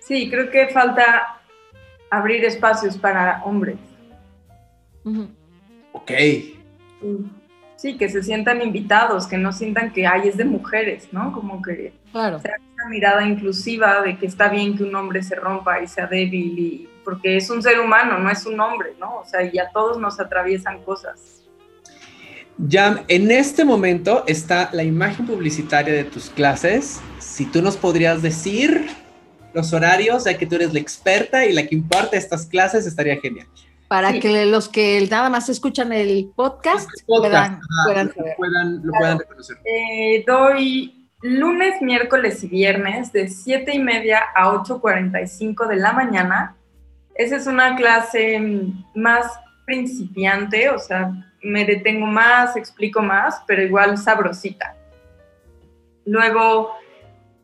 [0.00, 1.40] Sí, creo que falta
[2.10, 3.76] abrir espacios para hombres.
[5.92, 6.10] Ok.
[7.76, 11.32] Sí, que se sientan invitados, que no sientan que hay es de mujeres, ¿no?
[11.32, 12.40] Como que claro.
[12.40, 16.06] sea una mirada inclusiva de que está bien que un hombre se rompa y sea
[16.06, 19.20] débil, y, porque es un ser humano, no es un hombre, ¿no?
[19.20, 21.42] O sea, y a todos nos atraviesan cosas.
[22.70, 27.00] Jam, en este momento está la imagen publicitaria de tus clases.
[27.18, 28.88] Si tú nos podrías decir
[29.54, 33.18] los horarios, ya que tú eres la experta y la que imparte estas clases, estaría
[33.18, 33.46] genial.
[33.88, 34.20] Para Sí.
[34.20, 38.92] que los que nada más escuchan el podcast, Este podcast, puedan, puedan lo puedan, lo
[38.92, 39.56] puedan reconocer.
[39.64, 46.57] Eh, doy lunes, miércoles y viernes de 7 y media a 8.45 de la mañana.
[47.18, 49.26] Esa es una clase mm, más
[49.66, 54.74] principiante, o sea, me detengo más, explico más, pero igual sabrosita.
[56.06, 56.74] Luego,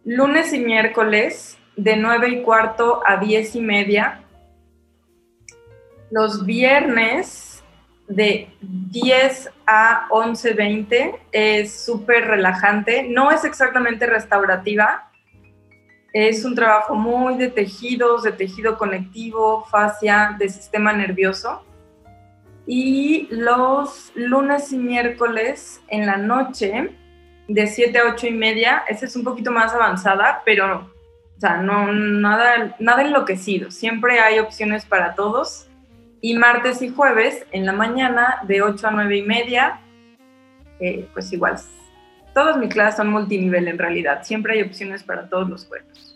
[0.04, 4.20] lunes y miércoles de 9 y cuarto a 10 y media.
[6.10, 7.62] Los viernes
[8.08, 13.02] de 10 a 11.20 es súper relajante.
[13.08, 15.10] No es exactamente restaurativa.
[16.14, 21.64] Es un trabajo muy de tejidos, de tejido conectivo, fascia, de sistema nervioso.
[22.68, 26.96] Y los lunes y miércoles en la noche,
[27.48, 30.88] de 7 a 8 y media, esa es un poquito más avanzada, pero
[31.36, 33.72] o sea, no, nada, nada enloquecido.
[33.72, 35.68] Siempre hay opciones para todos.
[36.20, 39.80] Y martes y jueves en la mañana, de 8 a 9 y media,
[40.78, 41.58] eh, pues igual.
[42.34, 44.24] Todas mis clases son multinivel en realidad.
[44.24, 46.14] Siempre hay opciones para todos los cuerpos.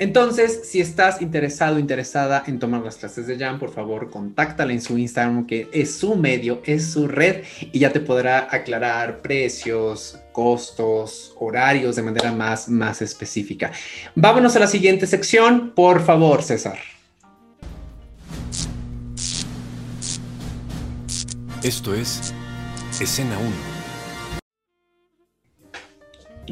[0.00, 4.80] Entonces, si estás interesado, interesada en tomar las clases de Jam, por favor, contáctala en
[4.80, 10.18] su Instagram, que es su medio, es su red, y ya te podrá aclarar precios,
[10.32, 13.72] costos, horarios de manera más, más específica.
[14.14, 16.78] Vámonos a la siguiente sección, por favor, César.
[21.62, 22.32] Esto es
[22.98, 23.69] Escena 1.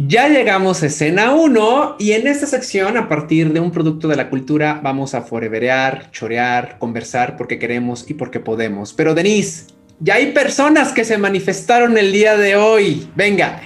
[0.07, 4.15] Ya llegamos a escena 1 y en esta sección, a partir de un producto de
[4.15, 8.93] la cultura, vamos a foreverear, chorear, conversar porque queremos y porque podemos.
[8.93, 9.67] Pero Denise,
[9.99, 13.11] ya hay personas que se manifestaron el día de hoy.
[13.17, 13.61] Venga.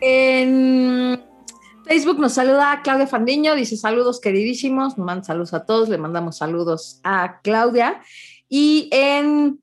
[0.00, 1.22] En
[1.86, 6.38] Facebook nos saluda Claudia Fandiño, dice saludos queridísimos, nos manda saludos a todos, le mandamos
[6.38, 8.00] saludos a Claudia.
[8.48, 9.60] Y en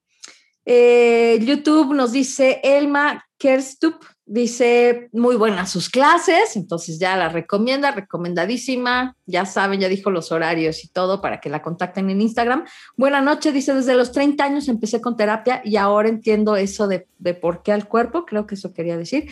[0.65, 3.95] eh, YouTube nos dice Elma Kerstup,
[4.31, 10.31] dice muy buenas sus clases, entonces ya la recomienda, recomendadísima, ya saben, ya dijo los
[10.31, 12.63] horarios y todo para que la contacten en Instagram.
[12.95, 17.07] Buena noche, dice, desde los 30 años empecé con terapia y ahora entiendo eso de,
[17.19, 19.29] de por qué al cuerpo, creo que eso quería decir.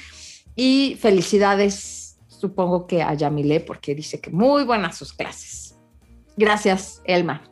[0.58, 5.78] Y felicidades, supongo que a Yamile, porque dice que muy buenas sus clases.
[6.36, 7.50] Gracias, Elma.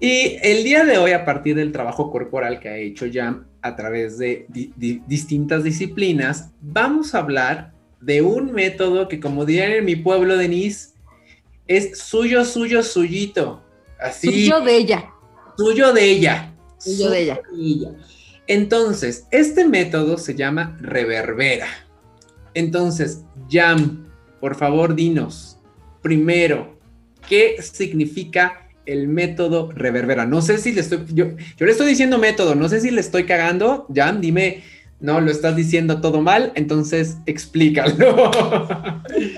[0.00, 3.76] Y el día de hoy, a partir del trabajo corporal que ha hecho Jam a
[3.76, 9.72] través de di di distintas disciplinas, vamos a hablar de un método que, como dirían
[9.72, 10.90] en mi pueblo, Denise,
[11.66, 13.62] es suyo, suyo, suyito.
[14.00, 14.28] Así.
[14.28, 15.10] Suyo de ella.
[15.56, 16.54] Suyo de ella.
[16.78, 17.40] Suyo de ella.
[17.56, 17.90] ella.
[18.46, 21.68] Entonces, este método se llama reverbera.
[22.54, 24.08] Entonces, Jam,
[24.40, 25.58] por favor, dinos,
[26.02, 26.78] primero,
[27.28, 30.26] ¿qué significa el método reverbera?
[30.26, 31.26] No sé si le estoy, yo,
[31.56, 33.86] yo le estoy diciendo método, no sé si le estoy cagando.
[33.94, 34.62] Jam, dime,
[35.00, 37.94] no, lo estás diciendo todo mal, entonces explícalo.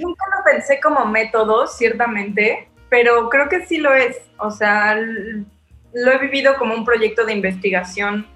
[0.03, 4.17] Nunca lo pensé como método, ciertamente, pero creo que sí lo es.
[4.39, 8.27] O sea, lo he vivido como un proyecto de investigación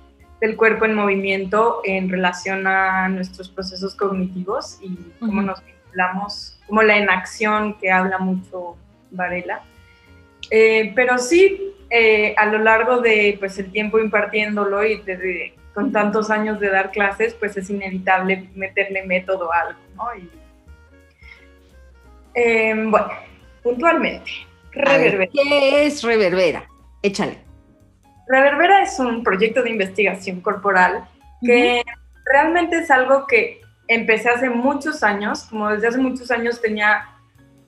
[0.41, 6.83] del cuerpo en movimiento en relación a nuestros procesos cognitivos y cómo nos vinculamos, como
[6.83, 8.77] la inacción que habla mucho
[9.11, 9.63] Varela.
[10.51, 15.93] Eh, pero sí, eh, a lo largo de pues, el tiempo impartiéndolo y desde, con
[15.93, 20.05] tantos años de dar clases, pues es inevitable meterle método a algo, ¿no?
[20.17, 20.31] Y,
[22.35, 23.09] eh, bueno,
[23.63, 24.31] puntualmente,
[24.73, 25.31] reverbera.
[25.33, 26.69] ¿Qué es reverbera?
[27.03, 27.39] Échale.
[28.29, 31.09] Reverbera es un proyecto de investigación corporal
[31.41, 32.23] que uh -huh.
[32.33, 37.16] realmente es algo que empecé hace muchos años, como desde hace muchos años tenía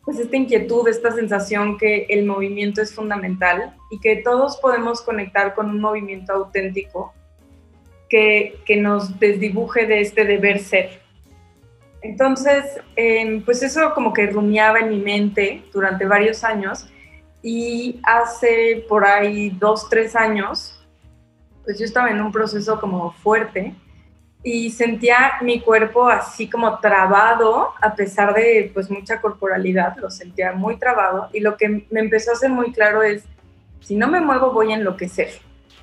[0.08, 5.54] pues esta inquietud, esta sensación que el movimiento es fundamental y que todos podemos conectar
[5.54, 7.12] con un movimiento auténtico
[8.08, 11.02] que, que nos desdibuje de este deber ser.
[12.00, 16.88] Entonces, eh, pues eso como que rumiaba en mi mente durante varios años
[17.42, 20.88] y hace por ahí dos, tres años,
[21.64, 23.74] pues yo estaba en un proceso como fuerte
[24.50, 30.52] y sentía mi cuerpo así como trabado, a pesar de pues mucha corporalidad, lo sentía
[30.52, 33.24] muy trabado y lo que me empezó a hacer muy claro es,
[33.80, 35.28] si no me muevo voy a enloquecer,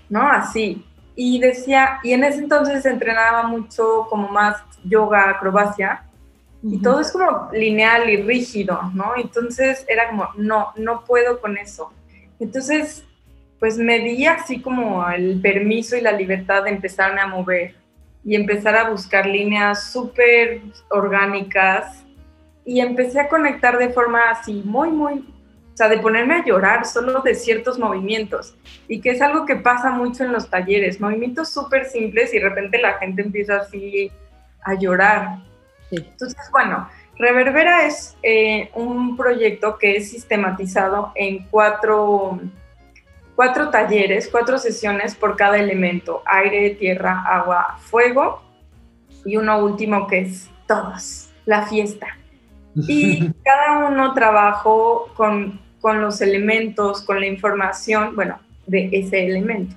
[0.10, 0.28] ¿no?
[0.28, 0.84] Así.
[1.16, 6.04] Y decía, y en ese entonces entrenaba mucho como más yoga, acrobacia,
[6.64, 9.14] y todo es como lineal y rígido, ¿no?
[9.16, 11.94] Entonces era como, no, no puedo con eso.
[12.40, 13.06] Entonces,
[13.60, 17.85] pues me di así como el permiso y la libertad de empezarme a mover
[18.26, 22.04] y empezar a buscar líneas súper orgánicas.
[22.66, 26.86] Y empecé a conectar de forma así muy, muy, o sea, de ponerme a llorar
[26.86, 28.56] solo de ciertos movimientos.
[28.88, 32.50] Y que es algo que pasa mucho en los talleres, movimientos súper simples y de
[32.50, 34.12] repente la gente empieza así
[34.64, 35.38] a llorar.
[35.92, 42.40] Entonces, bueno, Reverbera es eh, un proyecto que es sistematizado en cuatro
[43.36, 48.42] cuatro talleres, cuatro sesiones por cada elemento, aire, tierra, agua, fuego,
[49.26, 52.08] y uno último que es todos, la fiesta.
[52.76, 59.76] Y cada uno trabajó con, con los elementos, con la información, bueno, de ese elemento.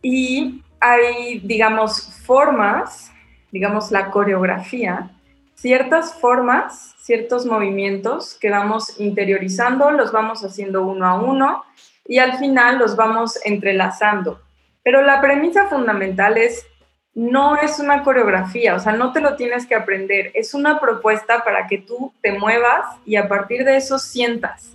[0.00, 3.12] Y hay, digamos, formas,
[3.50, 5.10] digamos, la coreografía,
[5.54, 11.64] ciertas formas, ciertos movimientos que vamos interiorizando, los vamos haciendo uno a uno
[12.08, 14.40] y al final los vamos entrelazando.
[14.82, 16.66] Pero la premisa fundamental es,
[17.14, 21.44] no es una coreografía, o sea, no te lo tienes que aprender, es una propuesta
[21.44, 24.70] para que tú te muevas y a partir de eso sientas.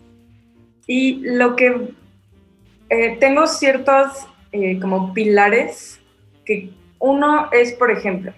[0.85, 1.93] Y lo que
[2.89, 5.99] eh, tengo ciertos eh, como pilares,
[6.45, 6.69] que
[6.99, 8.33] uno es, por ejemplo,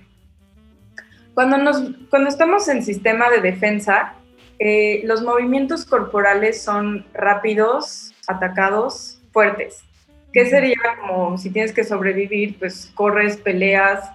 [1.34, 4.14] cuando, nos, cuando estamos en sistema de defensa,
[4.58, 9.84] eh, los movimientos corporales son rápidos, atacados fuertes.
[10.34, 14.12] ¿Qué sería como si tienes que sobrevivir, pues corres, peleas,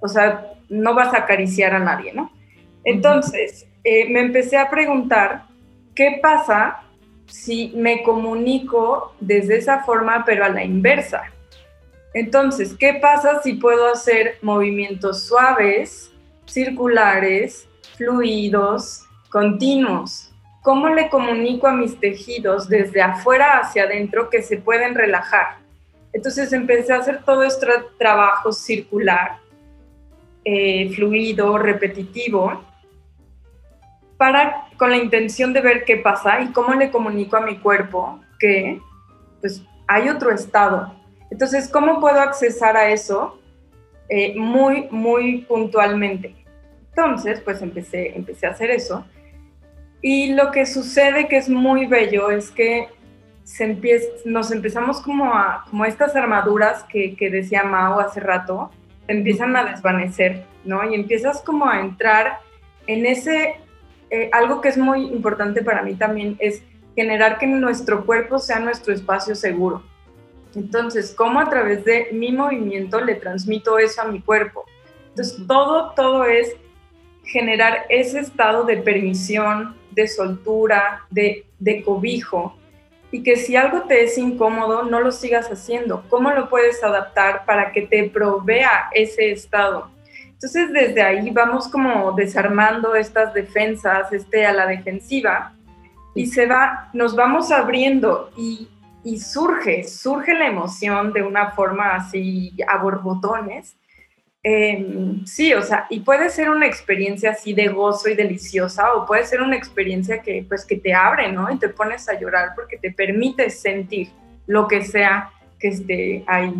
[0.00, 2.32] o sea, no vas a acariciar a nadie, ¿no?
[2.84, 5.44] Entonces, eh, me empecé a preguntar,
[5.94, 6.82] ¿qué pasa
[7.26, 11.24] si me comunico desde esa forma, pero a la inversa?
[12.14, 16.10] Entonces, ¿qué pasa si puedo hacer movimientos suaves,
[16.46, 20.27] circulares, fluidos, continuos?
[20.68, 25.56] ¿Cómo le comunico a mis tejidos desde afuera hacia adentro que se pueden relajar?
[26.12, 27.66] Entonces empecé a hacer todo este
[27.98, 29.38] trabajo circular,
[30.44, 32.62] eh, fluido, repetitivo,
[34.18, 38.20] para, con la intención de ver qué pasa y cómo le comunico a mi cuerpo
[38.38, 38.78] que
[39.40, 40.94] pues, hay otro estado.
[41.30, 43.40] Entonces, ¿cómo puedo accesar a eso
[44.10, 46.34] eh, muy, muy puntualmente?
[46.90, 49.06] Entonces, pues empecé, empecé a hacer eso
[50.00, 52.88] y lo que sucede que es muy bello es que
[53.44, 53.78] se
[54.24, 58.70] nos empezamos como a, como estas armaduras que, que decía Mao hace rato,
[59.08, 60.88] empiezan a desvanecer, ¿no?
[60.88, 62.40] Y empiezas como a entrar
[62.86, 63.56] en ese,
[64.10, 66.62] eh, algo que es muy importante para mí también es
[66.94, 69.82] generar que nuestro cuerpo sea nuestro espacio seguro.
[70.54, 74.64] Entonces, ¿cómo a través de mi movimiento le transmito eso a mi cuerpo?
[75.10, 76.54] Entonces, todo, todo es
[77.28, 81.44] generar ese estado de permisión, de soltura, de,
[81.84, 82.56] cobijo,
[83.10, 86.04] y que si algo te es incómodo, no lo sigas haciendo.
[86.08, 89.90] ¿Cómo lo puedes adaptar para que te provea ese estado?
[90.24, 95.52] Entonces, desde ahí vamos como desarmando estas defensas, este a la defensiva,
[96.14, 102.54] y se va, nos vamos abriendo y surge, surge la emoción de una forma así
[102.66, 103.74] a borbotones,
[104.42, 109.04] Em, sí, o sea, y puede ser una experiencia así de gozo y deliciosa, o
[109.04, 111.50] puede ser una experiencia que, pues, que te abre, ¿no?
[111.52, 114.08] Y te pones a llorar porque te permite sentir
[114.46, 116.54] lo que sea que esté ahí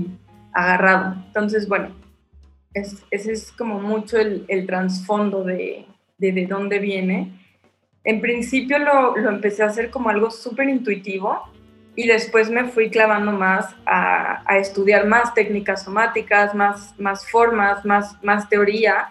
[0.52, 1.14] agarrado.
[1.28, 1.90] Entonces, bueno,
[2.74, 5.86] ese es como mucho el, trasfondo de,
[6.18, 7.32] de, dónde viene.
[8.04, 11.42] En principio lo, lo empecé a hacer como algo súper intuitivo,
[11.98, 18.22] y después me fui clavando más a, estudiar más técnicas somáticas, más, más formas, más,
[18.22, 19.08] más teoría,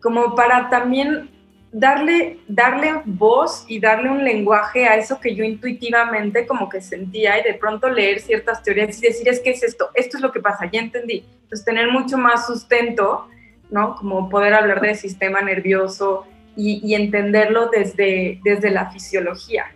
[0.00, 1.28] como para también
[1.70, 7.38] darle, darle voz y darle un lenguaje a eso que yo intuitivamente como que sentía
[7.38, 10.32] y de pronto leer ciertas teorías y decir, es que es esto, esto es lo
[10.32, 11.26] que pasa, ya entendí.
[11.42, 13.28] Entonces tener mucho más sustento,
[13.70, 13.94] ¿no?
[13.96, 16.26] Como poder hablar del sistema nervioso
[16.56, 19.66] y, y entenderlo desde, desde la fisiología.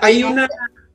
[0.00, 0.48] Hay una...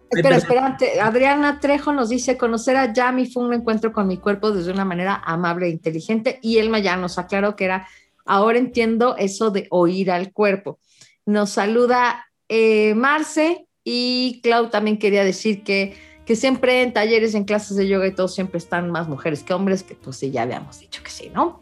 [0.10, 4.52] Espera, espera, Adriana Trejo nos dice, conocer a Yami fue un encuentro con mi cuerpo
[4.52, 7.88] desde una manera amable e inteligente y Elma ya nos aclaró que era,
[8.26, 10.80] ahora entiendo eso de oír al cuerpo.
[11.26, 17.44] Nos saluda eh, Marce y Clau también quería decir que que siempre en talleres, en
[17.44, 20.44] clases de yoga y todo, siempre están más mujeres que hombres, que pues sí, ya
[20.44, 21.60] habíamos dicho que sí, ¿no?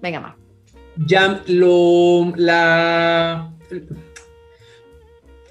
[0.00, 0.36] Venga, ma.
[1.06, 3.50] Ya, lo, la...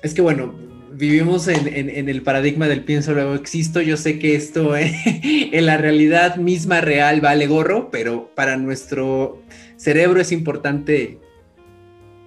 [0.04, 0.54] Es que bueno,
[1.02, 3.82] vivimos en, el paradigma del pienso luego existo.
[3.82, 9.42] Yo sé que esto en la realidad misma real vale gorro, pero para nuestro
[9.78, 11.18] cerebro es importante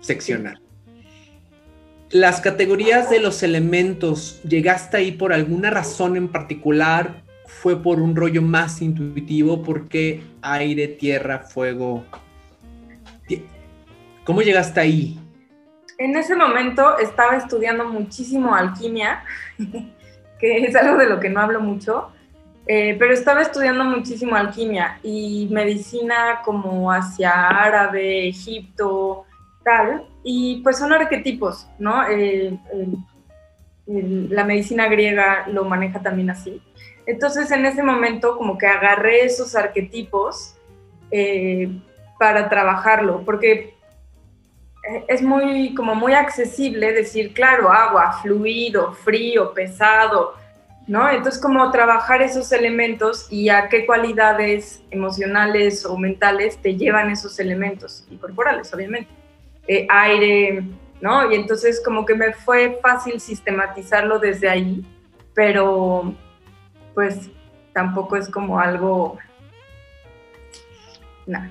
[0.00, 0.58] seccionar.
[2.10, 7.22] Las categorías de los elementos, ¿llegaste ahí por alguna razón en particular?
[7.46, 9.62] ¿Fue por un rollo más intuitivo?
[9.62, 12.04] ¿Por qué aire, tierra, fuego?
[14.24, 15.20] ¿Cómo llegaste ahí?
[15.98, 19.24] En ese momento estaba estudiando muchísimo alquimia,
[20.38, 22.10] que es algo de lo que no hablo mucho,
[22.66, 29.24] eh, pero estaba estudiando muchísimo alquimia y medicina como hacia árabe, Egipto,
[29.62, 32.02] tal, y pues son arquetipos, ¿no?
[33.86, 36.62] la medicina griega lo maneja también así.
[37.06, 40.56] Entonces en ese momento como que agarré esos arquetipos
[41.10, 41.68] eh,
[42.18, 43.73] para trabajarlo, porque
[45.08, 50.34] es muy, como muy accesible decir, claro, agua, fluido, frío, pesado,
[50.86, 51.08] ¿no?
[51.10, 57.38] Entonces, como trabajar esos elementos y a qué cualidades emocionales o mentales te llevan esos
[57.38, 59.08] elementos, y corporales, obviamente.
[59.66, 60.62] Eh, aire,
[61.00, 61.32] ¿no?
[61.32, 64.84] Y entonces como que me fue fácil sistematizarlo desde ahí,
[65.32, 66.14] pero
[66.92, 67.30] pues
[67.72, 69.18] tampoco es como algo...
[71.26, 71.50] Nada.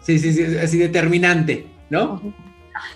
[0.00, 2.20] Sí, sí, sí, así determinante, ¿no?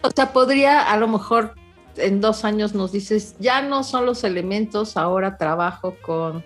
[0.03, 1.55] O sea, podría a lo mejor
[1.97, 6.45] en dos años nos dices, ya no son los elementos, ahora trabajo con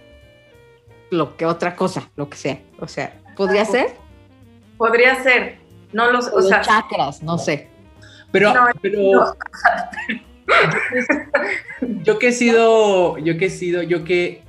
[1.11, 2.61] lo que otra cosa, lo que sea.
[2.81, 3.95] O sea, ¿podría ser?
[4.79, 5.59] Podría ser.
[5.93, 7.69] No los, o, sea, chakras, no sé.
[8.31, 9.37] Pero, pero
[12.03, 14.43] yo que he sido, yo que he sido, yo que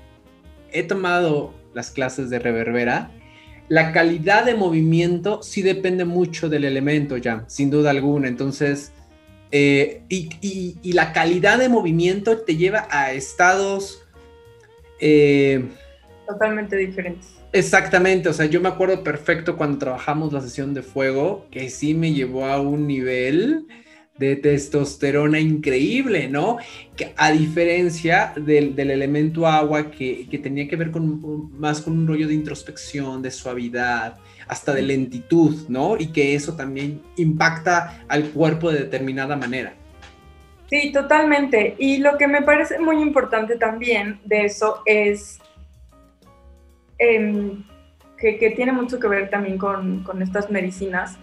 [0.71, 3.11] he tomado las clases de reverbera,
[3.69, 8.27] la calidad de movimiento sí depende mucho del elemento, ya, sin duda alguna.
[8.27, 8.91] Entonces,
[9.51, 14.03] eh, y, la calidad de movimiento te lleva a estados...
[14.99, 15.63] Eh,
[16.27, 17.35] Totalmente diferentes.
[17.51, 21.93] Exactamente, o sea, yo me acuerdo perfecto cuando trabajamos la sesión de fuego, que sí
[21.93, 23.67] me llevó a un nivel
[24.17, 26.57] de testosterona increíble, ¿no?
[26.95, 32.27] Que a diferencia del, elemento agua que, tenía que ver con más con un rollo
[32.27, 35.97] de introspección, de suavidad, hasta de lentitud, ¿no?
[35.97, 39.73] Y que eso también impacta al cuerpo de determinada manera.
[40.69, 41.75] Sí, totalmente.
[41.77, 45.39] Y lo que me parece muy importante también de eso es
[46.99, 47.63] em,
[48.17, 51.17] que, tiene mucho que ver también con, con estas medicinas,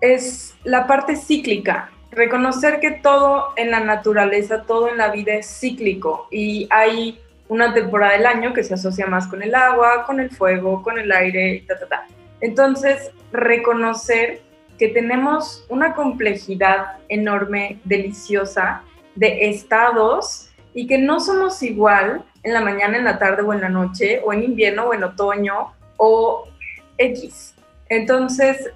[0.00, 1.90] es la parte cíclica.
[2.10, 7.72] Reconocer que todo en la naturaleza, todo en la vida es cíclico y hay una
[7.74, 11.10] temporada del año que se asocia más con el agua, con el fuego, con el
[11.10, 12.06] aire, ta, ta, ta.
[12.40, 14.40] Entonces, reconocer
[14.78, 18.82] que tenemos una complejidad enorme, deliciosa,
[19.14, 23.60] de estados y que no somos igual en la mañana, en la tarde o en
[23.60, 26.48] la noche, o en invierno o en otoño, o
[26.96, 27.54] X.
[27.88, 28.70] Entonces,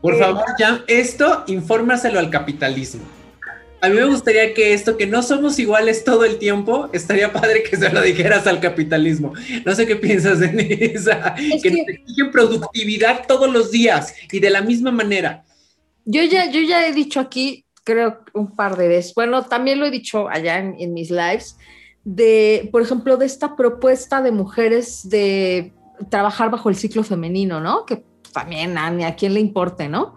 [0.00, 3.02] por favor, Jam, esto infórmaselo al capitalismo.
[3.80, 7.62] A mí me gustaría que esto, que no somos iguales todo el tiempo, estaría padre
[7.62, 9.32] que se lo dijeras al capitalismo.
[9.64, 11.10] No sé qué piensas, Denise.
[11.36, 15.44] que, que nos exigen productividad todos los días y de la misma manera.
[16.04, 19.86] Yo ya, yo ya he dicho aquí, creo un par de veces, bueno, también lo
[19.86, 21.56] he dicho allá en, en mis lives,
[22.04, 25.72] de, por ejemplo, de esta propuesta de mujeres de
[26.10, 27.84] trabajar bajo el ciclo femenino, ¿no?
[27.84, 28.02] Que
[28.38, 30.14] también a, a quién le importe, ¿no?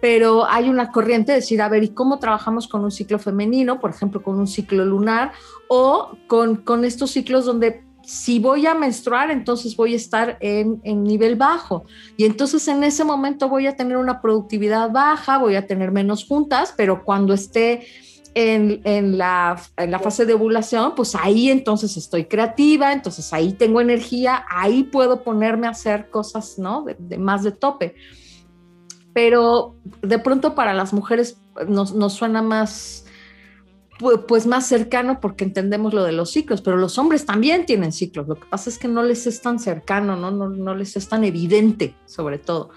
[0.00, 3.80] Pero hay una corriente de decir, a ver, ¿y cómo trabajamos con un ciclo femenino,
[3.80, 5.32] por ejemplo, con un ciclo lunar
[5.68, 10.80] o con, con estos ciclos donde si voy a menstruar, entonces voy a estar en,
[10.84, 11.84] en, nivel bajo.
[12.18, 16.26] Y entonces en ese momento voy a tener una productividad baja, voy a tener menos
[16.26, 17.86] juntas, pero cuando esté
[18.34, 19.60] en, la,
[20.02, 25.66] fase de ovulación, pues ahí entonces estoy creativa, entonces ahí tengo energía, ahí puedo ponerme
[25.66, 26.84] a hacer cosas, ¿no?
[26.98, 27.94] De, más de tope.
[29.12, 33.06] Pero de pronto para las mujeres nos, suena más,
[34.26, 38.26] pues más cercano porque entendemos lo de los ciclos, pero los hombres también tienen ciclos.
[38.26, 41.08] Lo que pasa es que no les es tan cercano, no, no, no les es
[41.08, 42.70] tan evidente, sobre todo.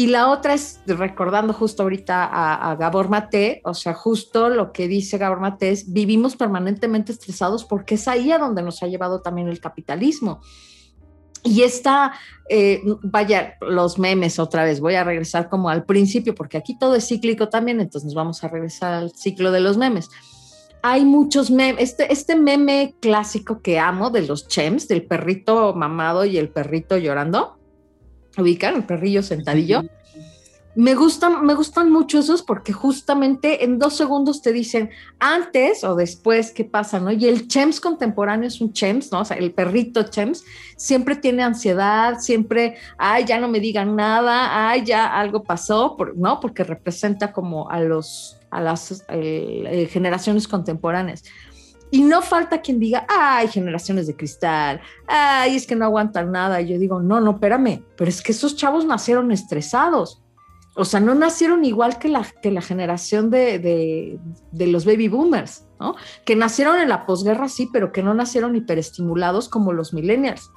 [0.00, 4.88] Y la otra es, recordando justo ahorita a, Gabor Mate, o sea, justo lo que
[4.88, 9.20] dice Gabor Mate es, vivimos permanentemente estresados porque es ahí a donde nos ha llevado
[9.20, 10.40] también el capitalismo.
[11.44, 12.14] Y esta,
[12.48, 16.94] eh, vaya, los memes otra vez, voy a regresar como al principio, porque aquí todo
[16.94, 20.08] es cíclico también, entonces vamos a regresar al ciclo de los memes.
[20.80, 26.24] hay muchos memes, este, este meme clásico que amo de los chems, del perrito mamado
[26.24, 27.59] y el perrito llorando,
[28.38, 29.82] ubican, el perrillo sentadillo.
[30.76, 35.96] Me gustan, me gustan mucho esos porque justamente en dos segundos te dicen antes o
[35.96, 37.10] después qué pasa, ¿no?
[37.10, 39.22] Y el Chems contemporáneo es un Chems, ¿no?
[39.22, 40.44] O sea, el perrito Chems
[40.76, 46.38] siempre tiene ansiedad, siempre, ay, ya no me digan nada, ay, ya algo pasó, ¿no?
[46.38, 51.24] Porque representa como a los, a las eh, generaciones contemporáneas.
[51.90, 56.60] Y no falta quien diga, ay, generaciones de cristal, ay, es que no aguantan nada.
[56.60, 60.22] Y yo digo, no, no, espérame, pero es que esos chavos nacieron estresados
[60.76, 64.18] o sea, no nacieron igual que la, que la generación de,
[64.52, 65.96] los baby boomers, ¿no?
[66.24, 70.50] Que nacieron en la posguerra, sí, pero que no nacieron hiperestimulados como los millennials,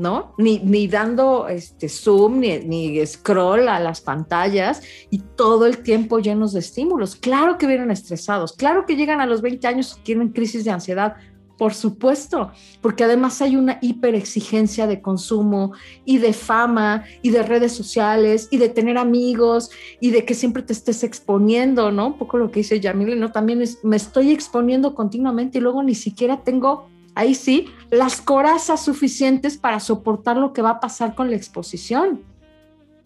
[0.00, 0.34] ¿no?
[0.38, 4.80] Ni, ni dando este zoom, ni, ni scroll a las pantallas
[5.10, 7.16] y todo el tiempo llenos de estímulos.
[7.16, 10.70] Claro que vienen estresados, claro que llegan a los 20 años y tienen crisis de
[10.70, 11.16] ansiedad,
[11.58, 15.74] por supuesto, porque además hay una hiperexigencia de consumo
[16.06, 19.68] y de fama y de redes sociales y de tener amigos
[20.00, 22.06] y de que siempre te estés exponiendo, ¿no?
[22.06, 23.32] Un poco lo que dice Yamile, ¿no?
[23.32, 28.84] También es, me estoy exponiendo continuamente y luego ni siquiera tengo, ahí sí, las corazas
[28.84, 32.22] suficientes para soportar lo que va a pasar con la exposición.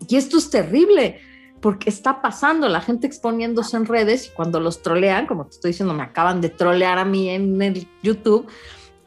[0.08, 1.20] Y esto es terrible
[1.60, 5.70] porque está pasando la gente exponiéndose en redes y cuando los trolean, como te estoy
[5.70, 8.46] diciendo, me acaban de trolear a mí en el YouTube,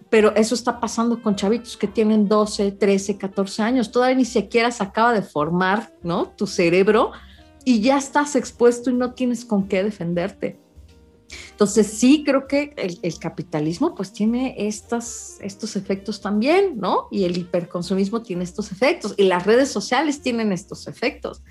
[0.09, 4.71] pero eso está pasando con chavitos que tienen 12, 13, 14 años, todavía ni siquiera
[4.71, 6.29] se acaba de formar, ¿no?
[6.29, 7.11] Tu cerebro
[7.63, 10.59] y ya estás expuesto y no tienes con qué defenderte.
[11.51, 17.07] Entonces sí creo que el, capitalismo pues tiene estas, estos efectos también, ¿no?
[17.11, 21.41] Y el hiperconsumismo tiene estos efectos y las redes sociales tienen estos efectos.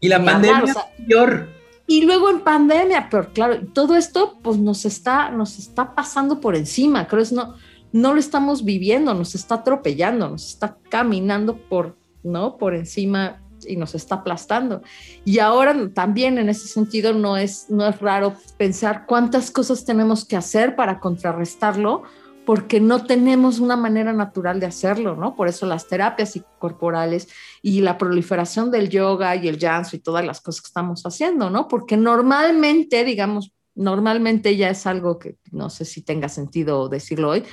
[0.00, 0.74] Y la pandemia
[1.06, 1.48] peor.
[1.86, 6.56] Y luego en pandemia, pero claro, todo esto pues nos está, nos está pasando por
[6.56, 7.56] encima, creo que no,
[7.92, 12.56] no lo estamos viviendo, nos está atropellando, nos está caminando por, ¿no?
[12.56, 14.82] Por encima y nos está aplastando.
[15.24, 20.24] Y ahora también en ese sentido no es, no es raro pensar cuántas cosas tenemos
[20.24, 22.02] que hacer para contrarrestarlo,
[22.44, 25.36] porque no tenemos una manera natural de hacerlo, ¿no?
[25.36, 27.28] Por eso las terapias corporales
[27.62, 31.50] y la proliferación del yoga y el llanzo y todas las cosas que estamos haciendo,
[31.50, 31.68] ¿no?
[31.68, 37.44] Porque normalmente, digamos, normalmente ya es algo que no sé si tenga sentido decirlo hoy,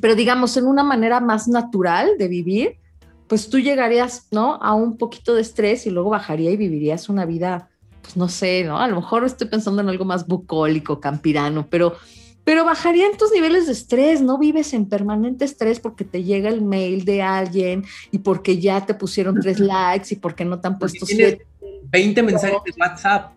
[0.00, 2.78] pero digamos, en una manera más natural de vivir,
[3.26, 4.54] pues tú llegarías, ¿no?
[4.62, 7.70] A un poquito de estrés y luego bajaría y vivirías una vida,
[8.02, 8.78] pues no sé, ¿no?
[8.78, 11.94] A lo mejor estoy pensando en algo más bucólico, campirano, pero
[12.44, 16.60] pero bajarían tus niveles de estrés, no vives en permanente estrés porque te llega el
[16.60, 20.78] mail de alguien y porque ya te pusieron tres likes y porque no te han
[20.78, 21.46] puesto siete.
[21.84, 23.32] 20 mensajes de WhatsApp.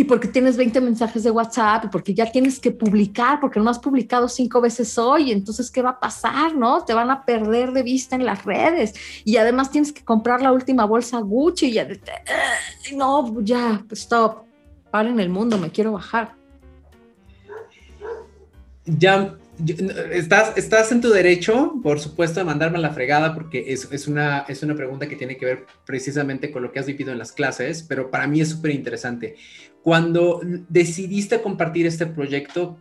[0.00, 3.68] Y porque tienes 20 mensajes de WhatsApp y porque ya tienes que publicar, porque no
[3.68, 6.56] has publicado cinco veces hoy, entonces, ¿qué va a pasar?
[6.56, 6.82] ¿No?
[6.86, 8.94] Te van a perder de vista en las redes
[9.26, 11.86] y además tienes que comprar la última bolsa Gucci y ya,
[12.96, 14.44] no, ya, stop,
[14.90, 16.34] paren el mundo, me quiero bajar
[18.86, 19.36] ya
[20.12, 24.40] estás, estás en tu derecho, por supuesto, de mandarme la fregada, porque es, es, una,
[24.48, 27.32] es una pregunta que tiene que ver precisamente con lo que has vivido en las
[27.32, 29.36] clases, pero para mí es súper interesante.
[29.82, 32.76] Cuando decidiste compartir este proyecto,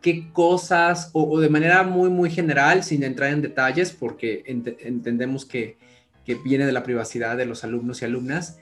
[0.00, 5.76] ¿qué cosas, o, de manera muy, muy general, sin entrar en detalles, porque entendemos que,
[6.24, 8.58] que viene de la privacidad de los alumnos y alumnas,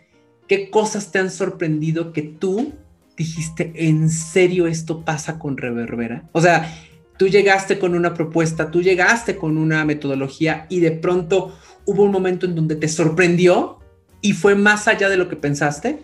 [0.49, 2.72] ¿qué cosas te han sorprendido que tú
[3.16, 6.28] dijiste, ¿en serio esto pasa con Reverbera?
[6.32, 6.70] O sea,
[7.16, 11.57] tú llegaste con una propuesta, tú llegaste con una metodología y de pronto
[11.87, 13.78] hubo un momento en donde te sorprendió
[14.20, 16.01] y fue más allá de lo que pensaste.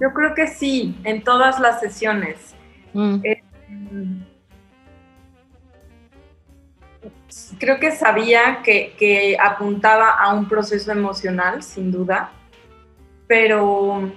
[0.00, 2.54] Yo creo que sí, en todas las sesiones.
[2.92, 3.16] Mm.
[3.24, 3.42] Eh,
[7.58, 12.32] creo que sabía que, que apuntaba a un proceso emocional, sin duda
[13.30, 14.10] pero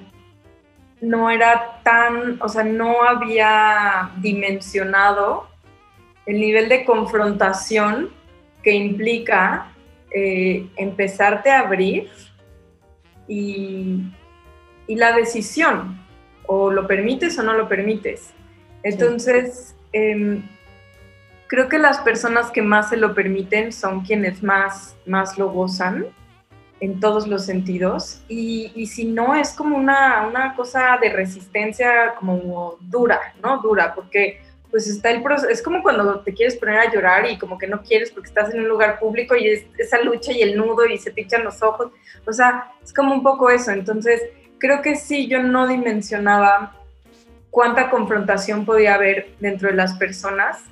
[0.99, 5.47] no era tan, o sea, no había dimensionado
[6.26, 8.10] el nivel de confrontación
[8.64, 9.72] que implica
[10.10, 12.10] eh, empezarte a abrir
[13.28, 14.01] y,
[14.95, 15.99] la decisión,
[16.45, 18.31] o lo permites o no lo permites.
[18.83, 20.43] Entonces, em,
[21.47, 26.07] creo que las personas que más se lo permiten son quienes más, más lo gozan
[26.79, 32.15] en todos los sentidos y, y si no es como una, una, cosa de resistencia
[32.19, 33.61] como dura, ¿no?
[33.61, 37.37] Dura, porque pues está el proceso, es como cuando te quieres poner a llorar y
[37.37, 40.41] como que no quieres porque estás en un lugar público y es esa lucha y
[40.41, 41.91] el nudo y se te echan los ojos,
[42.25, 44.21] o sea, es como un poco eso, entonces
[44.64, 46.72] creo que sí, yo no dimensionaba
[47.49, 50.64] cuánta confrontación podía haber dentro de las personas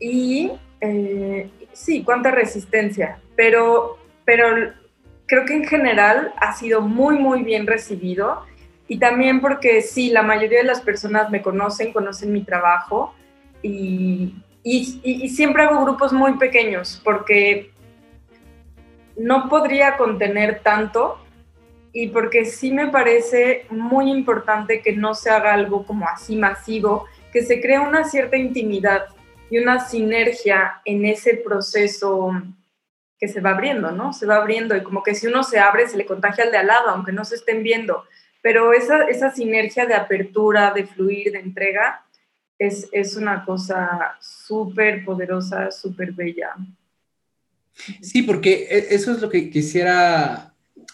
[0.00, 4.72] y eh, sí, cuánta resistencia, pero, pero
[5.26, 8.44] creo que en general ha sido muy, muy bien recibido
[8.88, 13.14] y también porque sí, la mayoría de las personas me conocen, conocen mi trabajo
[13.62, 14.34] y,
[14.64, 17.70] y, siempre hago grupos muy pequeños porque
[19.16, 21.20] no podría contener tanto
[21.92, 27.06] y porque sí me parece muy importante que no se haga algo como así masivo,
[27.32, 29.06] que se cree una cierta intimidad
[29.50, 32.32] y una sinergia en ese proceso
[33.18, 34.12] que se va abriendo, ¿no?
[34.12, 36.58] Se va abriendo y como que si uno se abre se le contagia al de
[36.58, 38.04] al lado, aunque no se estén viendo,
[38.42, 42.04] pero esa, esa sinergia de apertura, de fluir, de entrega,
[42.58, 46.54] es, es una cosa súper poderosa, súper bella.
[48.00, 50.49] Sí, porque e, eso es lo que quisiera,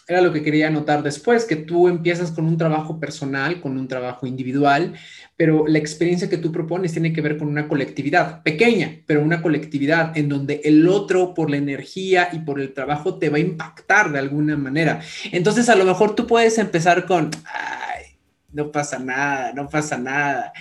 [0.09, 3.89] era lo que quería anotar después, que tú empiezas con un trabajo personal, con un
[3.89, 4.95] trabajo individual,
[5.37, 9.43] pero la experiencia que tú propones tiene que ver con una colectividad pequeña, pero una
[9.43, 13.41] colectividad en donde el otro por la energía y por el trabajo te va a
[13.41, 15.01] impactar de alguna manera.
[15.33, 18.17] Entonces a lo mejor tú puedes empezar con, ay,
[18.53, 20.53] no pasa nada, no pasa nada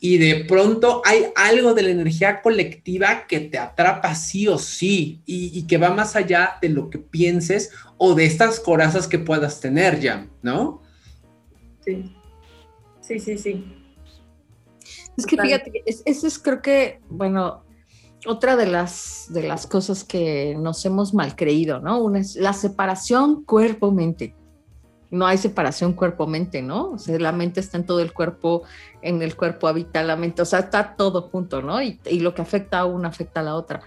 [0.00, 5.20] y de pronto hay algo de la energía colectiva que te atrapa sí o sí
[5.26, 9.60] y, que va más allá de lo que pienses o de estas corazas que puedas
[9.60, 10.82] tener ya, ¿no?
[11.84, 12.14] Sí,
[13.00, 13.74] sí, sí, sí.
[15.16, 17.64] Es que fíjate, eso es creo que, bueno,
[18.24, 22.00] otra de las, de las cosas que nos hemos mal creído, ¿no?
[22.00, 24.34] Una es la separación cuerpo-mente
[25.10, 26.92] no hay separación cuerpo-mente, ¿no?
[26.92, 28.62] O sea, la mente está en todo el cuerpo,
[29.02, 31.80] en el cuerpo habita la mente, o sea, está todo junto, ¿no?
[31.82, 33.80] Y, lo que afecta a una afecta a la otra.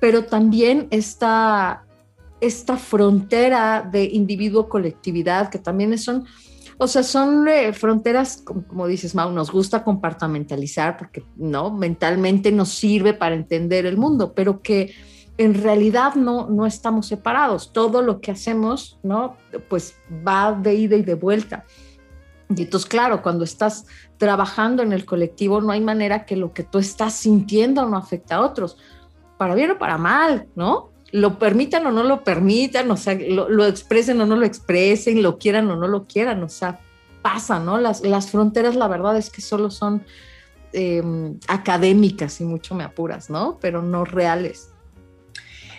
[0.00, 1.84] Pero también esta,
[2.40, 6.24] esta frontera de individuo-colectividad, que también son,
[6.78, 11.70] o sea, son eh, fronteras, como, como, dices, Mau, nos gusta compartamentalizar porque, ¿no?
[11.70, 14.94] Mentalmente nos sirve para entender el mundo, pero que
[15.36, 17.72] en realidad no, no estamos separados.
[17.72, 19.36] Todo lo que hacemos, ¿no?
[19.68, 21.64] Pues va de ida y de vuelta.
[22.56, 23.86] Y entonces, claro, cuando estás
[24.18, 28.34] trabajando en el colectivo, no hay manera que lo que tú estás sintiendo no afecte
[28.34, 28.76] a otros,
[29.38, 30.90] para bien o para mal, ¿no?
[31.10, 35.38] Lo permitan o no lo permitan, o sea, lo, expresen o no lo expresen, lo
[35.38, 36.80] quieran o no lo quieran, o sea,
[37.22, 37.78] pasa, ¿no?
[37.78, 40.04] Las, las fronteras, la verdad es que solo son
[40.72, 43.58] em, académicas y mucho me apuras, ¿no?
[43.60, 44.73] Pero no reales.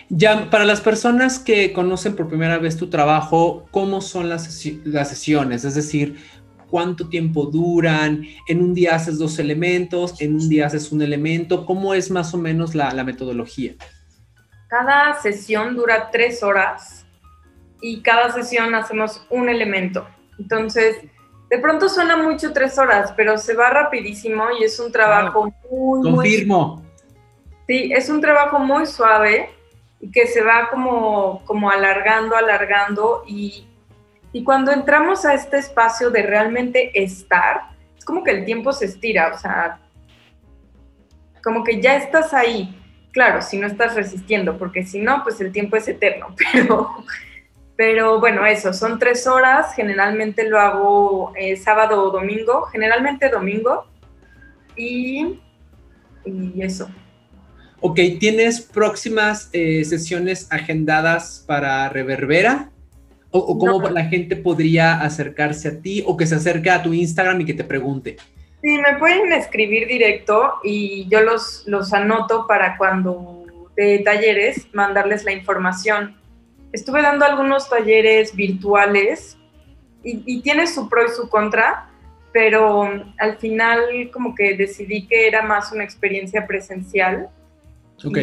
[0.08, 5.64] Ya, para las personas que conocen por primera vez tu trabajo, ¿cómo son las, sesiones?
[5.64, 6.16] Es decir,
[6.70, 8.24] ¿cuánto tiempo duran?
[8.46, 10.20] ¿En un día haces dos elementos?
[10.20, 11.66] ¿En un día haces un elemento?
[11.66, 13.74] ¿Cómo es más o menos la, metodología?
[14.68, 17.04] Cada sesión dura tres horas
[17.80, 20.06] y cada sesión hacemos un elemento.
[20.38, 20.98] Entonces,
[21.50, 26.02] de pronto suena mucho tres horas, pero se va rapidísimo y es un trabajo muy...
[26.02, 26.84] Confirmo.
[27.66, 29.55] sí, es un trabajo muy suave
[30.00, 33.66] y que se va como, como alargando, alargando y,
[34.32, 38.86] y cuando entramos a este espacio de realmente estar, es como que el tiempo se
[38.86, 39.80] estira, o sea,
[41.42, 42.74] como que ya estás ahí.
[43.12, 46.90] Claro, si no estás resistiendo, porque si no, pues el tiempo es eterno, pero,
[47.76, 53.86] pero bueno, eso, son tres horas, generalmente lo hago eh, sábado o domingo, generalmente domingo,
[54.76, 55.40] y,
[56.24, 56.90] y eso.
[57.80, 62.70] Ok, ¿tienes próximas eh, sesiones agendadas para Reverbera?
[63.30, 67.42] ¿O, cómo la gente podría acercarse a ti o que se acerque a tu Instagram
[67.42, 68.16] y que te pregunte?
[68.62, 73.44] Sí, me pueden escribir directo y yo los, los anoto para cuando
[73.76, 76.16] de talleres mandarles la información.
[76.72, 79.36] Estuve dando algunos talleres virtuales
[80.02, 81.90] y, y tiene su pro y su contra,
[82.32, 87.28] pero al final como que decidí que era más una experiencia presencial
[88.04, 88.18] Ok.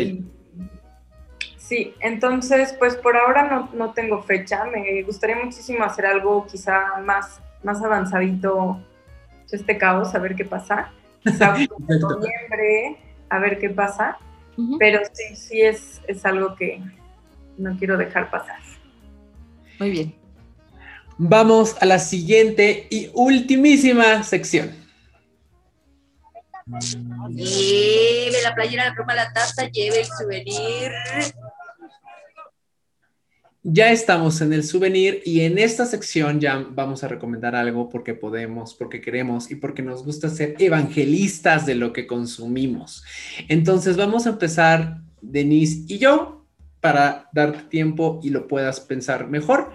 [1.57, 4.65] sí, entonces, pues por ahora no, tengo fecha.
[4.65, 8.79] Me gustaría muchísimo hacer algo quizá más, más avanzadito
[9.51, 10.91] este caos, a ver qué pasa.
[11.21, 12.97] Quizá en noviembre,
[13.29, 14.17] a ver qué pasa.
[14.77, 16.79] Pero sí, sí es, es algo que
[17.57, 18.59] no quiero dejar pasar.
[19.79, 20.15] Muy bien.
[21.17, 24.82] Vamos a la siguiente y ultimísima sección.
[27.29, 30.91] Lleve la playera, la pluma, la taza, lleve el souvenir.
[33.65, 38.13] Ya estamos en el souvenir y en esta sección ya vamos a recomendar algo porque
[38.13, 43.03] podemos, porque queremos y porque nos gusta ser evangelistas de lo que consumimos.
[43.47, 46.45] Entonces vamos a empezar, Denise y yo,
[46.81, 49.71] para darte tiempo y lo puedas pensar mejor.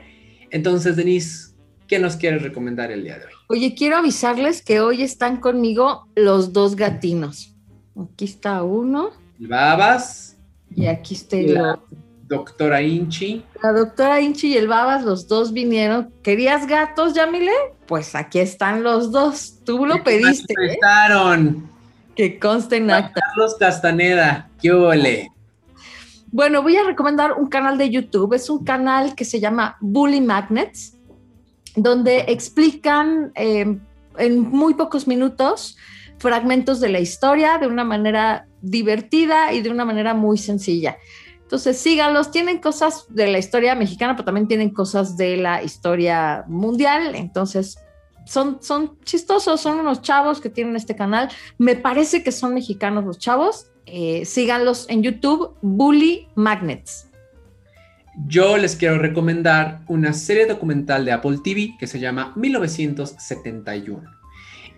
[0.50, 1.47] Entonces, Denise,
[1.88, 3.32] ¿qué nos quieres recomendar el día de hoy?
[3.48, 7.54] Oye, quiero avisarles que hoy están conmigo los dos gatinos.
[8.00, 9.10] Aquí está uno.
[9.38, 10.36] Babas.
[10.74, 11.80] Y aquí está el la
[12.28, 13.44] doctora Inchi.
[13.62, 16.12] La doctora Inchi y el Babas, los dos vinieron.
[16.22, 17.52] ¿Querías gatos, Yamile?
[17.86, 19.60] Pues aquí están los dos.
[19.64, 20.52] Tú lo pediste.
[20.52, 20.74] ¿eh?
[20.74, 21.70] Estaron.
[22.14, 23.20] Que conste en acta.
[23.20, 25.32] Carlos Castaneda, qué ole.
[26.30, 28.34] Bueno, voy a recomendar un canal de YouTube.
[28.34, 30.97] Es un canal que se llama Bully Magnets,
[31.82, 33.78] donde explican eh,
[34.18, 35.76] en muy pocos minutos
[36.18, 40.98] fragmentos de la historia de una manera divertida y de una manera muy sencilla.
[41.42, 42.30] Entonces, síganlos.
[42.30, 47.14] Tienen cosas de la historia mexicana, pero también tienen cosas de la historia mundial.
[47.14, 47.78] Entonces,
[48.26, 51.30] son, son chistosos, son unos chavos que tienen este canal.
[51.56, 53.70] Me parece que son mexicanos los chavos.
[53.86, 57.07] Eh, síganlos en YouTube, Bully Magnets.
[58.26, 64.02] Yo les quiero recomendar una serie documental de Apple TV que se llama 1971.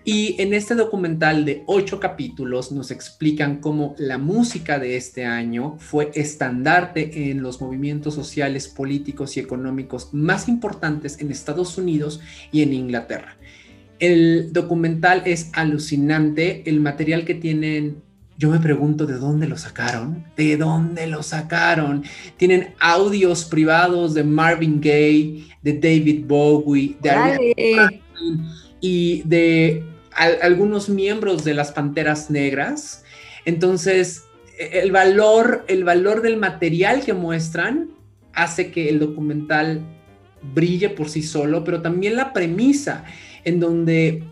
[0.05, 5.76] Y en este documental de ocho capítulos nos explican cómo la música de este año
[5.78, 12.20] fue estandarte en los movimientos sociales, políticos y económicos más importantes en Estados Unidos
[12.53, 13.36] y en Inglaterra.
[13.99, 18.03] El documental es alucinante, el material que tienen
[18.41, 22.05] yo me pregunto de dónde lo sacaron, de dónde lo sacaron.
[22.38, 28.01] Tienen audios privados de Marvin Gaye, de David Bowie, de
[28.80, 29.84] y de
[30.41, 33.05] algunos miembros de las Panteras Negras.
[33.45, 34.24] Entonces,
[34.59, 37.91] e, el valor, el valor del material que muestran
[38.32, 39.82] hace que el documental
[40.55, 43.05] brille por sí solo, pero también la premisa
[43.45, 44.24] en donde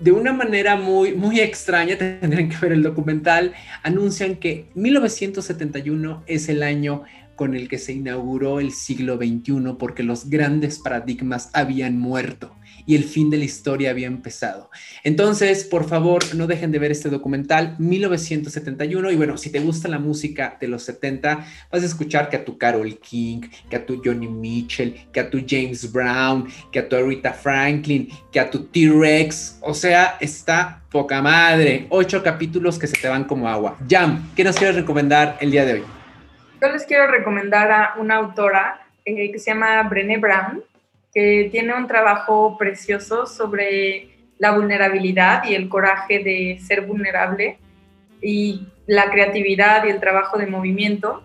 [0.00, 6.48] de una manera muy, muy extraña, tendrían que ver el documental, anuncian que 1971 es
[6.48, 7.02] el año
[7.36, 12.57] con el que se inauguró el siglo XXI porque los grandes paradigmas habían muerto
[12.88, 14.70] y el fin de la historia había empezado.
[15.04, 19.88] Entonces, por favor, no dejen de ver este documental 1971 y bueno, si te gusta
[19.88, 23.84] la música de los 70, vas a escuchar que a tu Carol King, que a
[23.84, 28.48] tu Johnny Mitchell, que a tu James Brown, que a tu Rita Franklin, que a
[28.48, 31.88] tu T-Rex, o sea, está poca madre.
[31.90, 33.76] Ocho capítulos que se te van como agua.
[33.86, 35.84] Jam, ¿qué nos quieres recomendar el día de hoy?
[36.62, 40.62] Yo les quiero recomendar a una autora eh, que se llama Brené Brown
[41.18, 44.08] que tiene un trabajo precioso sobre
[44.38, 47.58] la vulnerabilidad y el coraje de ser vulnerable
[48.22, 51.24] y la creatividad y el trabajo de movimiento.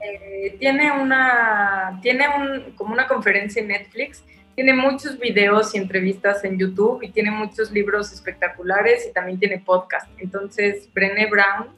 [0.00, 6.42] Eh, tiene una, tiene un, como una conferencia en Netflix, tiene muchos videos y entrevistas
[6.44, 10.10] en YouTube y tiene muchos libros espectaculares y también tiene podcast.
[10.16, 11.68] Entonces, Brené Brown,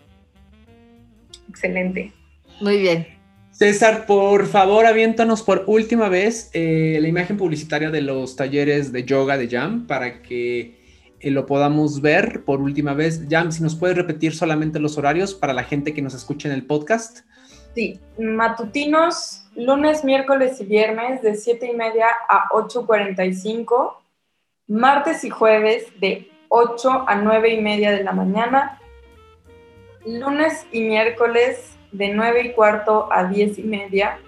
[1.48, 2.12] excelente.
[2.60, 3.21] Muy bien.
[3.52, 9.04] César, por favor, aviéntanos por última vez eh, la imagen publicitaria de los talleres de
[9.04, 10.80] yoga de Jam para que
[11.20, 13.26] eh, lo podamos ver por última vez.
[13.28, 16.54] Jam, si nos puedes repetir solamente los horarios para la gente que nos escucha en
[16.54, 17.26] el podcast.
[17.74, 23.96] Sí, matutinos, lunes, miércoles y viernes de 7 y media a 8.45,
[24.66, 28.80] martes y jueves de 8 a 9 y media de la mañana,
[30.06, 34.18] lunes y miércoles de 9 y cuarto a 10 y media,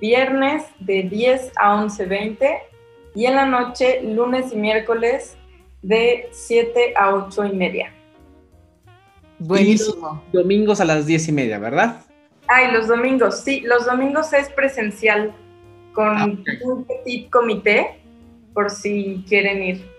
[0.00, 2.58] viernes de 10 a 11.20
[3.14, 5.36] y en la noche, lunes y miércoles
[5.82, 7.92] de 7 a 8 y media.
[9.38, 10.22] Buenísimo.
[10.32, 12.02] domingos a las 10 y media, ¿verdad?
[12.46, 15.32] Ay, los domingos, sí, los domingos es presencial
[15.92, 16.26] con ah,
[16.62, 18.00] un petit comité
[18.52, 19.89] por si quieren ir.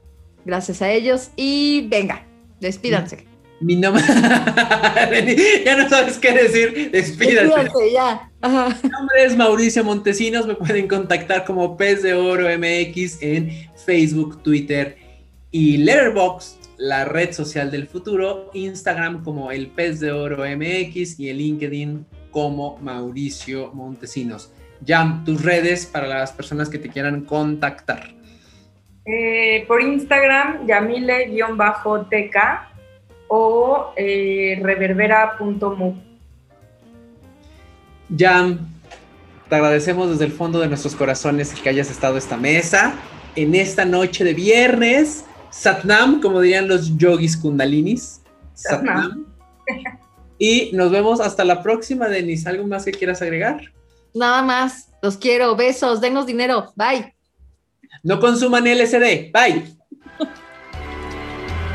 [0.45, 1.30] Gracias a ellos.
[1.37, 2.26] Y venga,
[2.61, 3.26] despídanse.
[3.61, 4.03] Mi nombre.
[5.64, 6.91] ya no sabes qué decir.
[6.91, 8.30] Despídate ya.
[8.45, 10.47] Mi nombre es Mauricio Montesinos.
[10.47, 13.51] Me pueden contactar como Pez de Oro MX en
[13.86, 14.99] Facebook, Twitter
[15.51, 18.51] y Letterboxd, la red social del futuro.
[18.53, 24.53] Instagram como El Pez de Oro MX y el LinkedIn como Mauricio Montesinos.
[24.86, 28.11] Jam, tus redes para las personas que te quieran contactar.
[29.07, 32.36] Eh, por Instagram, yamile-tk
[33.28, 36.04] o eh, reverbera.mu.
[38.17, 38.59] Jam,
[39.49, 42.95] te agradecemos desde el fondo de nuestros corazones que hayas estado esta mesa
[43.37, 45.25] en esta noche de viernes.
[45.51, 48.21] Satnam, como dirían los yogis kundalinis.
[48.55, 49.27] Satnam.
[50.39, 52.47] Y nos vemos hasta la próxima, Denis.
[52.47, 53.73] ¿Algo más que quieras agregar?
[54.15, 54.89] Nada más.
[55.03, 55.55] Los quiero.
[55.57, 56.01] Besos.
[56.01, 56.73] Denos dinero.
[56.75, 57.15] Bye.
[58.03, 59.31] No consuman LSD.
[59.33, 59.65] Bye.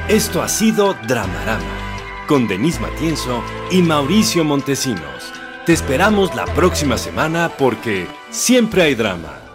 [0.10, 5.39] Esto ha sido Dramarama con Denise Matienzo y Mauricio Montesinos.
[5.70, 9.49] Te esperamos la próxima semana porque siempre hay drama.